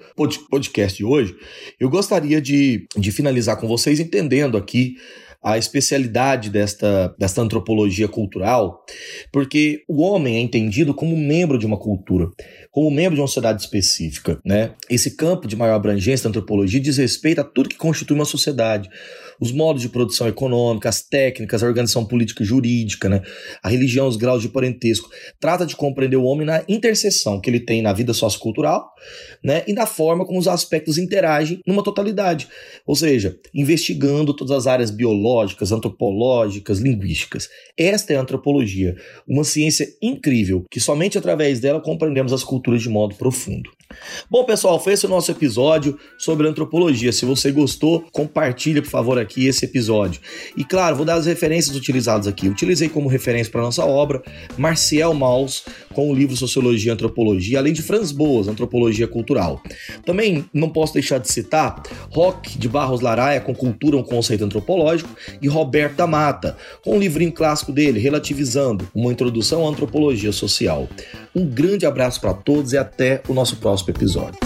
podcast 0.50 0.96
de 0.96 1.04
hoje, 1.04 1.34
eu 1.80 1.88
gostaria 1.88 2.40
de, 2.40 2.86
de 2.96 3.10
finalizar 3.10 3.58
com 3.58 3.66
vocês 3.66 3.98
entendendo 3.98 4.56
aqui 4.56 4.96
a 5.44 5.58
especialidade 5.58 6.48
desta, 6.48 7.14
desta 7.18 7.42
antropologia 7.42 8.08
cultural, 8.08 8.82
porque 9.30 9.84
o 9.86 10.00
homem 10.00 10.36
é 10.36 10.40
entendido 10.40 10.94
como 10.94 11.14
membro 11.14 11.58
de 11.58 11.66
uma 11.66 11.76
cultura, 11.76 12.30
como 12.74 12.90
membro 12.90 13.14
de 13.14 13.20
uma 13.20 13.28
sociedade 13.28 13.62
específica. 13.62 14.40
Né? 14.44 14.72
Esse 14.90 15.12
campo 15.12 15.46
de 15.46 15.54
maior 15.54 15.76
abrangência 15.76 16.24
da 16.24 16.30
antropologia 16.30 16.80
diz 16.80 16.96
respeito 16.96 17.40
a 17.40 17.44
tudo 17.44 17.68
que 17.68 17.76
constitui 17.76 18.16
uma 18.16 18.24
sociedade 18.24 18.90
os 19.40 19.52
modos 19.52 19.82
de 19.82 19.88
produção 19.88 20.28
econômica, 20.28 20.88
as 20.88 21.02
técnicas, 21.02 21.62
a 21.62 21.66
organização 21.66 22.04
política 22.04 22.42
e 22.42 22.46
jurídica, 22.46 23.08
né? 23.08 23.22
a 23.62 23.68
religião, 23.68 24.06
os 24.06 24.16
graus 24.16 24.42
de 24.42 24.48
parentesco. 24.48 25.10
Trata 25.40 25.66
de 25.66 25.76
compreender 25.76 26.16
o 26.16 26.24
homem 26.24 26.46
na 26.46 26.64
interseção 26.68 27.40
que 27.40 27.50
ele 27.50 27.60
tem 27.60 27.82
na 27.82 27.92
vida 27.92 28.12
sociocultural 28.12 28.90
né? 29.42 29.62
e 29.66 29.72
na 29.72 29.86
forma 29.86 30.24
como 30.24 30.38
os 30.38 30.48
aspectos 30.48 30.98
interagem 30.98 31.60
numa 31.66 31.82
totalidade. 31.82 32.48
Ou 32.86 32.94
seja, 32.94 33.36
investigando 33.54 34.34
todas 34.34 34.56
as 34.56 34.66
áreas 34.66 34.90
biológicas, 34.90 35.72
antropológicas, 35.72 36.78
linguísticas. 36.78 37.48
Esta 37.76 38.12
é 38.12 38.16
a 38.16 38.20
antropologia, 38.20 38.96
uma 39.26 39.44
ciência 39.44 39.88
incrível 40.00 40.64
que 40.70 40.80
somente 40.80 41.18
através 41.18 41.60
dela 41.60 41.80
compreendemos 41.80 42.32
as 42.32 42.44
culturas 42.44 42.63
de 42.82 42.88
modo 42.88 43.14
profundo. 43.14 43.70
Bom, 44.30 44.44
pessoal, 44.44 44.82
foi 44.82 44.94
esse 44.94 45.06
o 45.06 45.08
nosso 45.08 45.30
episódio 45.30 45.98
sobre 46.18 46.48
antropologia. 46.48 47.12
Se 47.12 47.24
você 47.24 47.52
gostou, 47.52 48.04
compartilhe, 48.12 48.80
por 48.80 48.90
favor, 48.90 49.18
aqui 49.18 49.46
esse 49.46 49.64
episódio. 49.64 50.20
E 50.56 50.64
claro, 50.64 50.96
vou 50.96 51.04
dar 51.04 51.14
as 51.14 51.26
referências 51.26 51.76
utilizadas 51.76 52.26
aqui. 52.26 52.48
utilizei 52.48 52.88
como 52.88 53.08
referência 53.08 53.50
para 53.52 53.62
nossa 53.62 53.84
obra 53.84 54.22
Marcial 54.56 55.14
Maus 55.14 55.64
com 55.92 56.10
o 56.10 56.14
livro 56.14 56.36
Sociologia 56.36 56.90
e 56.90 56.94
Antropologia, 56.94 57.58
além 57.58 57.72
de 57.72 57.82
Franz 57.82 58.12
Boas, 58.12 58.48
Antropologia 58.48 59.06
Cultural. 59.06 59.62
Também 60.04 60.44
não 60.52 60.68
posso 60.68 60.94
deixar 60.94 61.18
de 61.18 61.30
citar 61.30 61.82
Roque 62.10 62.58
de 62.58 62.68
Barros 62.68 63.00
Laraia 63.00 63.40
com 63.40 63.54
Cultura, 63.54 63.96
um 63.96 64.02
conceito 64.02 64.44
antropológico, 64.44 65.10
e 65.40 65.48
Roberto 65.48 65.96
da 65.96 66.06
Mata, 66.06 66.56
com 66.82 66.96
o 66.96 67.00
livrinho 67.00 67.32
clássico 67.32 67.72
dele, 67.72 68.00
Relativizando, 68.00 68.88
uma 68.94 69.12
introdução 69.12 69.66
à 69.66 69.70
antropologia 69.70 70.32
social. 70.32 70.88
Um 71.34 71.46
grande 71.46 71.84
abraço 71.84 72.20
para 72.20 72.32
todos 72.32 72.72
e 72.72 72.78
até 72.78 73.22
o 73.28 73.34
nosso 73.34 73.56
próximo 73.74 73.90
episódio. 73.90 74.38